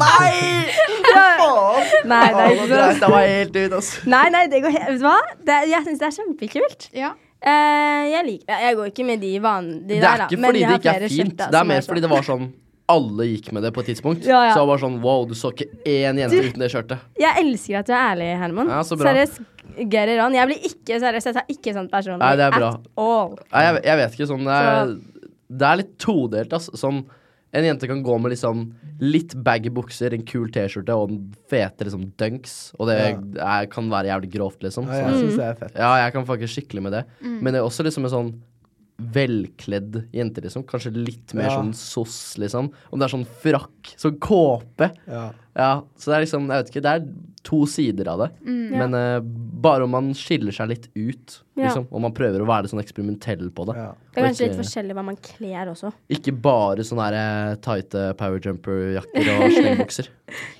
[0.00, 0.32] Nei!
[2.04, 3.12] Nei, det er ikke Det sånn.
[3.14, 4.02] var helt ut, altså.
[4.14, 5.14] Nei, nei, det går helt Vet du hva?
[5.48, 6.88] Det, jeg syns det er kjempekult.
[7.04, 7.12] ja.
[7.44, 8.58] Eh, jeg liker det.
[8.64, 11.02] Jeg går ikke med de vanlige de Det er ikke men fordi det ikke er
[11.02, 11.12] fint.
[11.12, 11.88] Skjønt, da, Det er mer sånn.
[11.90, 12.44] fordi det var sånn
[12.94, 14.24] Alle gikk med det på et tidspunkt.
[14.28, 14.54] Ja, ja.
[14.54, 17.02] Så det var sånn wow, du så ikke én jente uten det skjørtet.
[17.20, 18.68] Jeg elsker at du er ærlig, Herman.
[18.72, 18.80] Ja.
[18.88, 19.38] Seriøst,
[19.92, 20.36] get it on.
[20.36, 22.20] Jeg blir ikke seriøst, jeg tar ikke sånn personlig.
[22.24, 22.70] Nei, det er bra.
[22.78, 23.36] At all.
[23.52, 24.28] Nei, jeg, jeg vet ikke.
[24.32, 24.94] Sånn, det, er,
[25.60, 26.56] det er litt todelt.
[26.60, 26.76] altså.
[26.80, 27.02] Sånn,
[27.54, 28.64] en jente kan gå med liksom
[29.00, 32.72] litt baggy bukser, en kul T-skjorte og en fete liksom, dunks.
[32.78, 34.88] Og det er, kan være jævlig grovt, liksom.
[34.90, 35.78] Ja, jeg syns det er fett.
[35.78, 37.04] ja, jeg kan fucke skikkelig med det.
[37.22, 38.32] Men det er også liksom en sånn
[39.14, 40.64] velkledd jente, liksom.
[40.68, 41.56] Kanskje litt mer Ja.
[41.58, 42.70] sånn soss, liksom.
[42.92, 44.90] Om det er sånn frakk, sånn kåpe.
[45.06, 45.32] Ja.
[45.54, 47.06] Ja, så det er liksom, jeg vet ikke, det er
[47.44, 48.28] to sider av det.
[48.48, 49.20] Men uh,
[49.64, 51.70] bare om man skiller seg litt ut, Ja.
[51.78, 53.76] Om man prøver å være sånn eksperimentell på det.
[53.78, 53.92] Ja.
[54.10, 55.92] Det er kanskje ikke- litt forskjellig hva man kler også.
[56.10, 60.08] Ikke bare sånne her, tighte power jumper-jakker og slengbukser.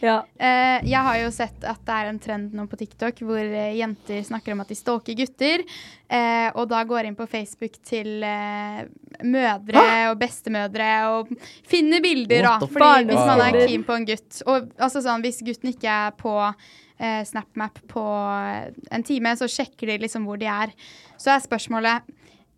[0.05, 0.21] Ja.
[0.39, 3.75] Uh, jeg har jo sett at det er en trend nå på TikTok hvor uh,
[3.75, 5.65] jenter snakker om at de stalker gutter,
[6.07, 8.85] eh, og da går inn på Facebook til eh,
[9.27, 9.83] mødre
[10.13, 11.33] og bestemødre og
[11.67, 12.55] finner bilder, da.
[12.71, 16.15] Fordi hvis man er keen på en gutt, og altså sånn hvis gutten ikke er
[16.19, 20.75] på eh, SnapMap på eh, en time, så sjekker de liksom hvor de er.
[21.21, 22.11] Så er spørsmålet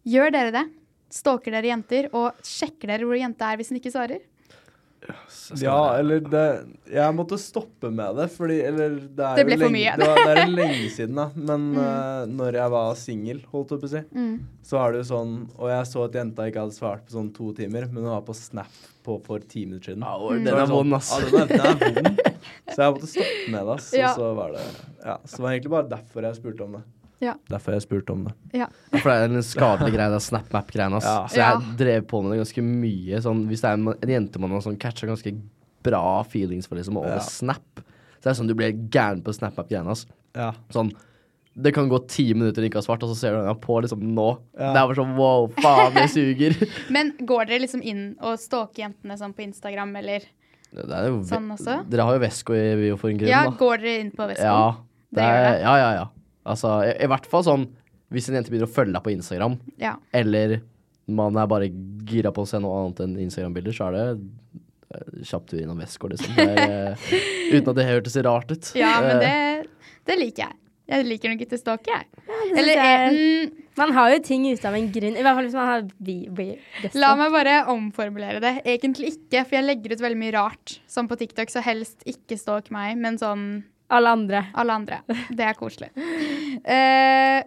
[0.07, 0.65] gjør dere det?
[1.13, 4.25] Stalker dere jenter, og sjekker dere hvor jenta er hvis hun ikke svarer?
[5.61, 6.45] Ja, eller det
[6.91, 9.93] Jeg måtte stoppe med det, fordi Eller det er Det jo lenge, for mye.
[10.01, 11.27] Det, var, det er lenge siden, da.
[11.37, 14.03] Men eh, når jeg var singel, holdt jeg på å si,
[14.67, 17.31] så var det jo sånn Og jeg så at jenta ikke hadde svart på sånn
[17.37, 20.03] to timer, men hun var på Snap på for ti minutter siden.
[20.03, 21.13] Ja, Så den er sånn, vond, ass.
[21.15, 22.23] Ja, er, den er vond.
[22.75, 23.91] Så jeg måtte stoppe med det, ass.
[23.95, 24.09] Ja.
[24.11, 24.65] Og så var det
[25.07, 26.83] Ja, så det var egentlig bare derfor jeg spurte om det.
[27.21, 27.35] Ja.
[27.49, 28.35] Derfor jeg spurte om det.
[28.59, 28.67] Ja.
[29.01, 30.91] For det er en skadelig greie, det SnapMap-greia.
[30.99, 31.05] ass.
[31.05, 31.27] Ja.
[31.27, 31.77] Så jeg Ja.
[31.77, 33.21] drev på med det ganske mye.
[33.25, 35.33] Sånn, hvis det er en, en jente man har sånn, catcher ganske
[35.83, 37.19] bra feelings for liksom, over Ja.
[37.21, 37.81] Snap,
[38.21, 40.07] så det er sånn du blir gæren på SnapMap-greiene.
[40.35, 40.53] Ja.
[40.71, 40.93] Sånn
[41.59, 43.81] det kan gå ti minutter og ikke har svart, og så ser du den på
[43.81, 44.39] liksom nå.
[44.59, 44.75] Ja.
[44.75, 46.53] Det er bare sånn wow, faen, det suger.
[46.93, 50.21] Men går dere liksom inn og stalker jentene sånn på Instagram, eller
[50.77, 51.89] Det er jo, Sånn også?
[51.89, 53.57] Dere har jo Vesko i Vio for en grunn, Ja, da.
[53.57, 54.43] går dere inn på vesko?
[54.45, 54.75] Ja,
[55.15, 55.61] Det gjør det.
[55.63, 56.05] Ja, ja, ja.
[56.47, 57.67] Altså, i, i hvert fall sånn
[58.15, 59.97] hvis en jente begynner å følge deg på Instagram, Ja.
[60.15, 60.61] eller
[61.11, 61.69] man er bare
[62.07, 66.15] gira på å se noe annet enn Instagram-bilder, så er det kjapp tur innom Westgård,
[66.15, 66.37] liksom.
[66.37, 68.73] Det er, eh, uten at det hørtes rart ut.
[68.79, 69.69] ja, men Eh, det,
[70.07, 70.57] det liker jeg.
[70.87, 72.07] Jeg liker nok ikke stalker, jeg.
[72.57, 75.17] Eller jeg- eh, mm, Man har jo ting ut av en grunn.
[75.19, 76.59] I hvert fall hvis man har vi, vi,
[76.95, 78.63] La meg bare omformulere det.
[78.65, 80.79] Egentlig ikke, for jeg legger ut veldig mye rart.
[80.89, 84.47] Sånn på TikTok, så helst ikke stalk meg, men sånn Alle andre.
[84.55, 85.03] alle andre.
[85.31, 85.93] Det er koselig.
[86.67, 87.43] Uh,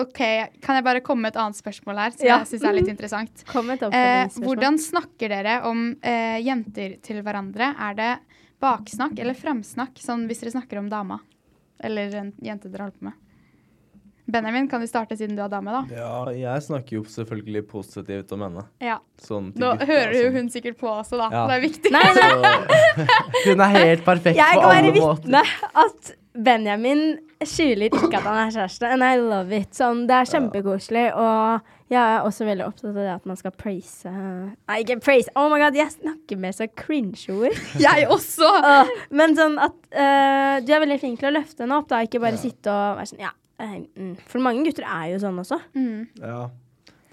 [0.00, 0.20] OK,
[0.62, 2.38] kan jeg bare komme med et annet spørsmål her, som Ja.
[2.42, 3.44] jeg syns er litt interessant?
[3.50, 7.72] Kom et uh, hvordan snakker dere om uh, jenter til hverandre?
[7.74, 8.12] Er det
[8.60, 11.20] baksnakk eller framsnakk, sånn hvis dere snakker om dama.
[11.80, 13.18] Eller en jente dere holder på med.
[14.30, 15.82] Benjamin, kan du starte siden du er dame, da?
[15.94, 18.64] Ja, jeg snakker jo selvfølgelig positivt om henne.
[18.84, 18.98] Ja.
[19.20, 20.38] Sånn til Nå gutta hører jo sånn.
[20.38, 21.28] hun sikkert på også, da.
[21.34, 21.44] Ja.
[21.50, 21.92] Det er viktig.
[21.96, 23.08] Nei, nei,
[23.48, 25.26] Hun er helt perfekt jeg på kan alle være måter.
[25.26, 25.44] vitne
[25.84, 27.04] at Benjamin
[27.42, 29.72] skjuler ikke at han er kjæreste, and I love it.
[29.74, 33.50] Sånn, det er kjempekoselig, og jeg er også veldig opptatt av det at man skal
[33.58, 35.32] praise Nei, ikke praise.
[35.34, 37.56] Oh my god, jeg snakker med så cringe-ord.
[37.82, 38.46] Jeg også!
[38.62, 42.04] Uh, men sånn at uh, du er veldig flink til å løfte henne opp, da.
[42.06, 43.32] Ikke bare sitte og være sånn ja.
[43.60, 44.16] Eh, mm.
[44.26, 45.60] For mange gutter er jo sånn også.
[45.76, 46.48] Mm, ja.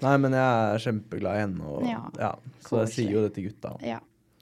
[0.00, 2.02] Nei, men jeg er kjempeglad i henne, og Ja.
[2.18, 2.34] ja.
[2.62, 3.76] Så jeg sier jo det til gutta.
[3.84, 3.98] ja.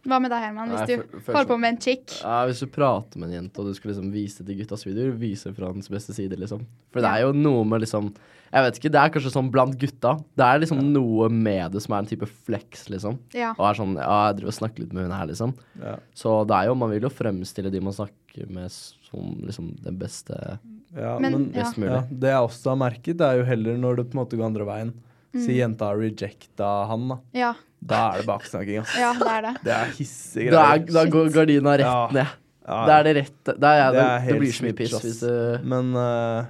[0.06, 0.68] Hva med deg, Herman?
[0.70, 2.04] Hvis Nei, du for- holder på med en chick?
[2.22, 5.10] Ja, Hvis du prater med en jente, og du skal liksom vise til guttas videoer,
[5.18, 6.60] vise fra hans beste side, liksom.
[6.92, 8.14] For det er jo noe med liksom
[8.52, 10.12] Jeg vet ikke, det er kanskje sånn blant gutta.
[10.36, 13.18] Det er liksom noe med det som er en type flex, liksom.
[13.34, 13.50] Ja.
[13.58, 15.56] Og er sånn Ja, jeg driver og snakker litt med hun her, liksom.
[15.82, 15.96] Ja.
[16.14, 19.98] Så det er jo Man vil jo fremstille de man snakker med som liksom den
[19.98, 20.60] beste
[20.94, 21.70] Ja, Men- men, ja.
[21.76, 21.90] Mulig.
[21.90, 24.36] Ja, det jeg også har merket, det er jo heller når det på en måte
[24.38, 24.92] går andre veien.
[25.36, 27.16] Si jenta har rejecta han, da.
[27.36, 27.54] Ja.
[27.84, 28.94] Da er det baksnakking, ass.
[28.96, 29.54] ja, det er det.
[29.66, 30.92] Det er hissige Da, er, greier.
[30.94, 32.08] da går gardina rett Ja.
[32.12, 32.26] ned.
[32.66, 35.20] Da Det er det rett Det, er, Det er det, blir så mye piss hvis
[35.20, 36.46] du Men uh,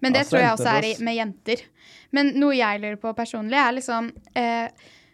[0.00, 1.62] Men det Altså, tror jeg også er i, med jenter.
[2.10, 4.68] Men noe jeg lurer på personlig, er liksom eh,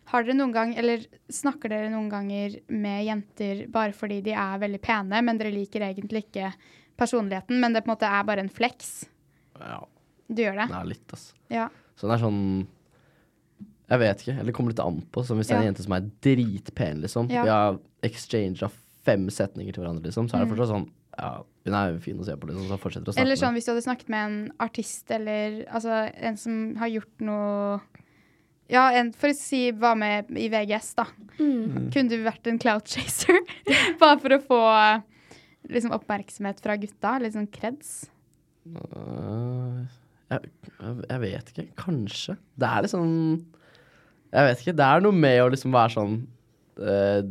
[0.06, 4.58] Har dere noen gang, eller snakker dere noen ganger med jenter bare fordi de er
[4.58, 6.52] veldig pene, men dere liker egentlig ikke
[6.98, 9.06] personligheten, men det på en måte er bare en flex?
[9.58, 9.80] Ja,
[10.28, 10.68] Du gjør det?
[10.74, 11.32] er litt, altså.
[11.50, 11.68] Ja.
[11.96, 12.42] Så den er sånn
[13.88, 14.34] Jeg vet ikke.
[14.36, 15.22] Eller det kommer litt an på.
[15.24, 17.30] Som hvis det er en jente som er dritpen, liksom.
[17.32, 17.42] Ja.
[17.46, 18.68] Vi har exchanga
[19.08, 20.28] fem setninger til hverandre, liksom.
[20.28, 20.56] Så er det Mm.
[20.56, 20.88] fortsatt sånn
[21.18, 22.68] Ja, hun er jo fin å se på, liksom.
[22.68, 23.56] Så fortsetter å snakke Eller sånn med.
[23.56, 27.80] hvis du hadde snakket med en artist eller altså en som har gjort noe
[28.70, 31.06] Ja, en, for å si var med i VGS, da.
[31.40, 31.90] Mm.
[31.90, 33.38] Kunne du vært en cloud chaser?
[33.98, 35.02] Bare for å få
[35.68, 37.16] liksom, oppmerksomhet fra gutta?
[37.22, 37.92] Litt sånn kreds?
[38.68, 39.84] Øh,
[40.32, 41.66] jeg, jeg, jeg vet ikke.
[41.80, 42.36] Kanskje.
[42.60, 43.12] Det er liksom
[44.34, 44.76] Jeg vet ikke.
[44.76, 46.16] Det er noe med å liksom være sånn
[46.84, 47.22] uh,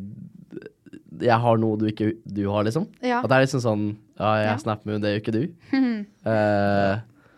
[1.22, 2.88] Jeg har noe du ikke du har, liksom.
[3.06, 3.20] Ja.
[3.22, 3.86] At det er liksom sånn
[4.18, 4.58] Ja, jeg Ja.
[4.64, 5.44] snapper med henne, det gjør ikke du.
[6.26, 6.96] uh,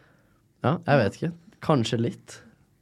[0.66, 1.32] ja, jeg vet ikke.
[1.66, 2.38] Kanskje litt.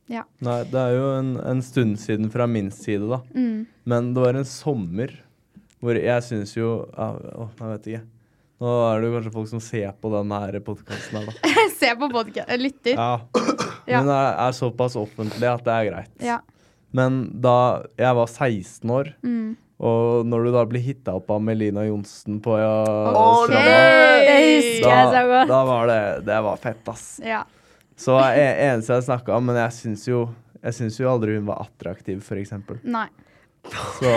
[0.07, 0.21] Ja.
[0.45, 3.17] Nei, det er jo en, en stund siden fra min side, da.
[3.35, 3.65] Mm.
[3.89, 5.11] Men det var en sommer
[5.83, 8.03] hvor jeg syns jo ja, Å, jeg vet ikke.
[8.57, 11.51] Nå er det jo kanskje folk som ser på den her podkasten her, da.
[11.79, 12.61] Se på podkasten.
[12.63, 12.97] lytter.
[12.97, 13.19] Ja.
[13.87, 14.01] Ja.
[14.03, 16.09] Men det er såpass offentlig at det er greit.
[16.19, 16.41] Ja.
[16.91, 17.53] Men da
[17.95, 19.53] jeg var 16 år, Mm.
[19.79, 22.73] og når du da blir hitta opp av Melina Johnsen på ja,
[23.15, 23.53] Ok.
[24.81, 25.47] stranda da, godt.
[25.53, 27.05] da var det Det var fett, ass.
[27.23, 27.45] ja.
[27.95, 30.25] Så en, eneste jeg snakka om, men jeg syns jo
[30.99, 32.77] jo aldri hun var attraktiv, for eksempel.
[32.83, 33.07] Nei.
[33.67, 34.09] Så,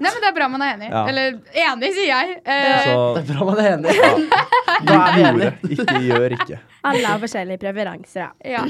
[0.00, 0.86] Nei, men det er bra man er enig.
[0.88, 1.02] Ja.
[1.10, 1.34] Eller
[1.66, 2.36] enig, sier jeg.
[2.48, 3.96] Eh, så Det er bra man er enig.
[4.86, 5.50] Da er vi enige.
[5.76, 6.56] ikke gjør ikke.
[6.86, 8.62] Alle har forskjellige preferanser, ja.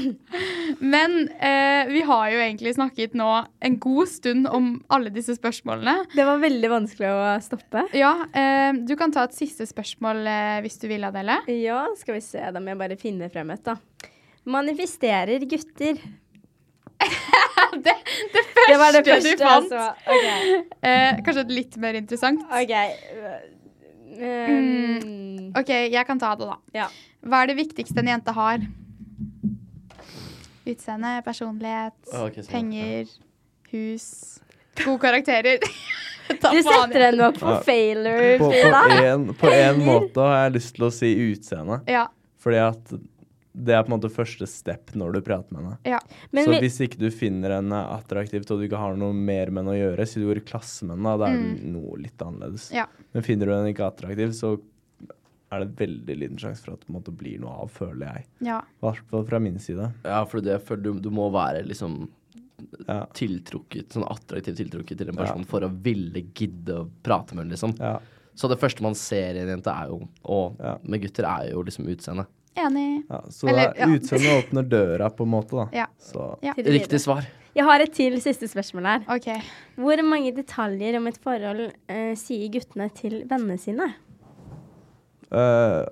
[0.79, 3.27] Men eh, vi har jo egentlig snakket nå
[3.67, 6.07] en god stund om alle disse spørsmålene.
[6.15, 7.83] Det var veldig vanskelig å stoppe.
[7.97, 11.41] Ja, eh, du kan ta et siste spørsmål eh, hvis du vil, Adele.
[11.51, 13.77] Ja, skal vi se, da må jeg bare finne frem et, da.
[14.47, 15.99] Manifesterer gutter.
[17.85, 17.93] det,
[18.33, 19.71] det første, Det var det første du fant.
[19.71, 19.83] Altså.
[20.15, 20.57] Okay.
[20.81, 22.41] Eh, kanskje et litt mer interessant.
[22.49, 22.73] ok.
[24.17, 26.57] Um, OK, jeg kan ta det, da.
[26.73, 26.87] Ja.
[27.27, 28.63] Hva er det viktigste en jente har?
[30.67, 33.11] Utseende, personlighet, Ok, sånn, penger,
[33.71, 34.07] hus,
[34.83, 35.63] gode karakterer.
[36.27, 38.33] Du setter henne opp på failure.
[38.41, 42.01] På, på, en, på en måte har jeg lyst til å si utseende, Ja.
[42.43, 42.91] fordi at
[43.57, 45.77] det er på en måte første step når du prater med henne.
[45.89, 45.99] ja.
[46.31, 49.49] Men så vi, hvis ikke du finner henne attraktivt og du ikke har noe mer
[49.49, 51.97] med henne å gjøre, siden du går i klasse med henne, da er det noe
[52.03, 52.67] litt annerledes.
[52.75, 52.85] Ja.
[53.15, 54.53] Men finner du henne ikke attraktiv, så
[55.49, 58.05] er det veldig liten sjanse for at det på en måte blir noe av, føler
[58.11, 58.25] jeg.
[58.49, 58.59] ja.
[58.61, 59.89] I hvert fall fra min side.
[60.03, 62.07] Ja, for det, for du, du må være liksom
[62.87, 63.03] Ja.
[63.13, 65.49] tiltrukket, sånn attraktivt tiltrukket til en person Ja.
[65.49, 67.75] for å ville gidde å prate med henne, liksom.
[67.79, 67.99] Ja.
[68.35, 70.77] Så det første man ser i en jente, er jo Og Ja.
[70.83, 72.27] med gutter er jo liksom utseendet.
[72.57, 73.03] Enig.
[73.09, 73.19] ja.
[73.29, 73.97] Så Eller, det er ja.
[73.99, 75.67] utseendet åpner døra, på en måte, da.
[75.83, 75.87] Ja.
[76.01, 76.55] Så Ja.
[76.57, 77.27] Riktig svar.
[77.57, 79.05] Jeg har et til siste spørsmål her.
[79.15, 79.41] Okay.
[79.75, 83.93] Hvor mange detaljer om et forhold uh, sier guttene til vennene sine?
[85.31, 85.85] eh,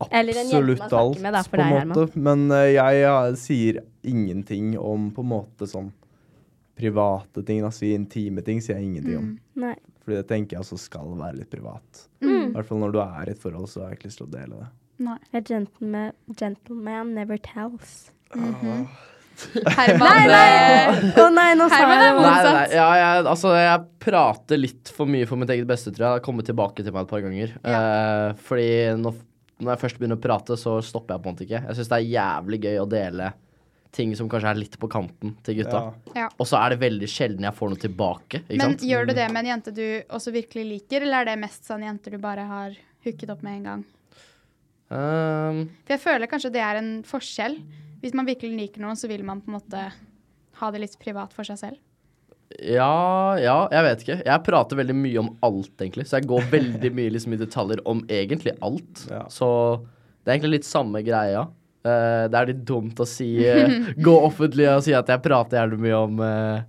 [0.00, 2.06] man absolutt alt, med, da, på en måte.
[2.18, 5.92] Men uh, jeg ja, sier ingenting om på en måte sånn
[6.78, 7.62] private ting.
[7.64, 9.28] Altså intime ting sier jeg ingenting om.
[9.66, 9.76] Nei.
[10.04, 12.06] Fordi det tenker jeg også skal være litt privat.
[12.24, 12.50] Mm.
[12.50, 14.28] I hvert fall når du er i et forhold, så har jeg ikke lyst til
[14.28, 14.72] å dele det.
[15.02, 15.18] Nei.
[15.32, 18.12] A gentleman, gentleman never tells.
[18.34, 21.10] Herman Nei, nei!
[21.10, 22.18] Å oh, nei, nå sa Herman jeg det.
[22.20, 22.74] Motsatt.
[22.74, 26.10] Ja, jeg, altså, jeg prater litt for mye for mitt eget beste, tror jeg.
[26.10, 27.54] Det har kommet tilbake til meg et par ganger.
[27.58, 28.68] Eh, fordi
[29.00, 29.16] når,
[29.58, 31.64] når jeg først begynner å prate, så stopper jeg på en måte ikke.
[31.66, 33.32] Jeg syns det er jævlig gøy å dele
[33.94, 35.82] ting som kanskje er litt på kanten til gutta.
[36.18, 36.26] Ja.
[36.42, 38.40] Og så er det veldig sjelden jeg får noe tilbake.
[38.42, 38.86] Ikke Men sant?
[38.90, 39.84] gjør du det med en jente du
[40.14, 42.74] også virkelig liker, eller er det mest sånn jenter du bare har
[43.06, 43.84] hooket opp med en gang?
[44.94, 47.58] Ehm, For jeg føler kanskje det er en forskjell.
[48.04, 49.82] Hvis man virkelig liker noen, så vil man på en måte
[50.60, 51.82] ha det litt privat for seg selv.
[52.60, 54.16] ja, ja, jeg vet ikke.
[54.28, 56.06] Jeg prater veldig mye om alt, egentlig.
[56.06, 59.06] Så jeg går veldig mye liksom, i detaljer om egentlig alt.
[59.10, 59.24] Ja.
[59.32, 59.48] Så
[60.22, 61.48] det er egentlig litt samme greia.
[61.84, 65.58] Uh, det er litt dumt å si uh, Gå offentlig og si at jeg prater
[65.58, 66.62] jævlig mye om eh,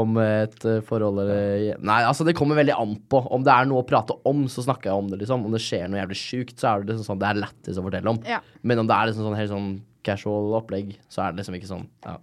[0.00, 3.22] om et eh, forhold eller Nei, altså det kommer veldig an på.
[3.34, 5.46] Om det er noe å prate om, så snakker jeg om det, liksom.
[5.46, 7.86] Om det skjer noe jævlig sjukt, så er det liksom sånn Det er lættis å
[7.86, 8.20] fortelle om.
[8.28, 8.42] Ja.
[8.62, 9.74] Men om det er liksom sånn helt sånn
[10.04, 11.88] casual opplegg, så er det liksom ikke sånn.
[12.04, 12.18] Ja.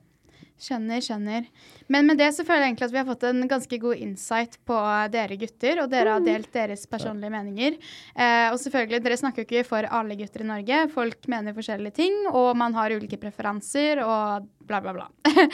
[0.61, 1.45] Skjønner, skjønner.
[1.89, 4.59] Men med det så føler jeg egentlig at vi har fått en ganske god insight
[4.69, 4.77] på
[5.09, 7.79] dere gutter, og dere har delt deres personlige meninger.
[8.13, 10.83] Eh, og selvfølgelig, dere snakker jo ikke for alle gutter i Norge.
[10.93, 15.07] Folk mener forskjellige ting, og man har ulike preferanser og bla, bla, bla.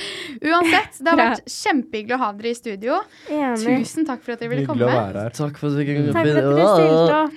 [0.47, 2.97] Uansett, det har vært kjempehyggelig å ha dere i studio.
[3.33, 3.81] Enig.
[3.83, 5.35] Tusen takk for at dere ville Hyggelig å være her.
[5.37, 7.33] Takk for at du kunne Takk for at dere stilte opp.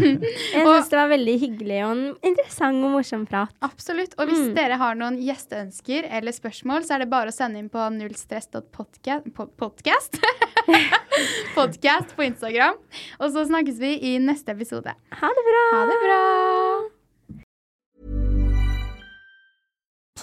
[0.54, 3.54] Jeg syns det var veldig hyggelig og en interessant og morsom prat.
[3.66, 4.16] Absolutt.
[4.18, 4.54] Og hvis Mm.
[4.58, 9.30] dere har noen gjesteønsker eller spørsmål, så er det bare å sende inn på nullstress.podcast
[9.58, 10.18] podcast.
[11.58, 12.76] podcast på Instagram.
[13.20, 14.92] Og så snakkes vi i neste episode.
[15.20, 15.64] Ha det bra.
[15.78, 16.93] Ha det bra!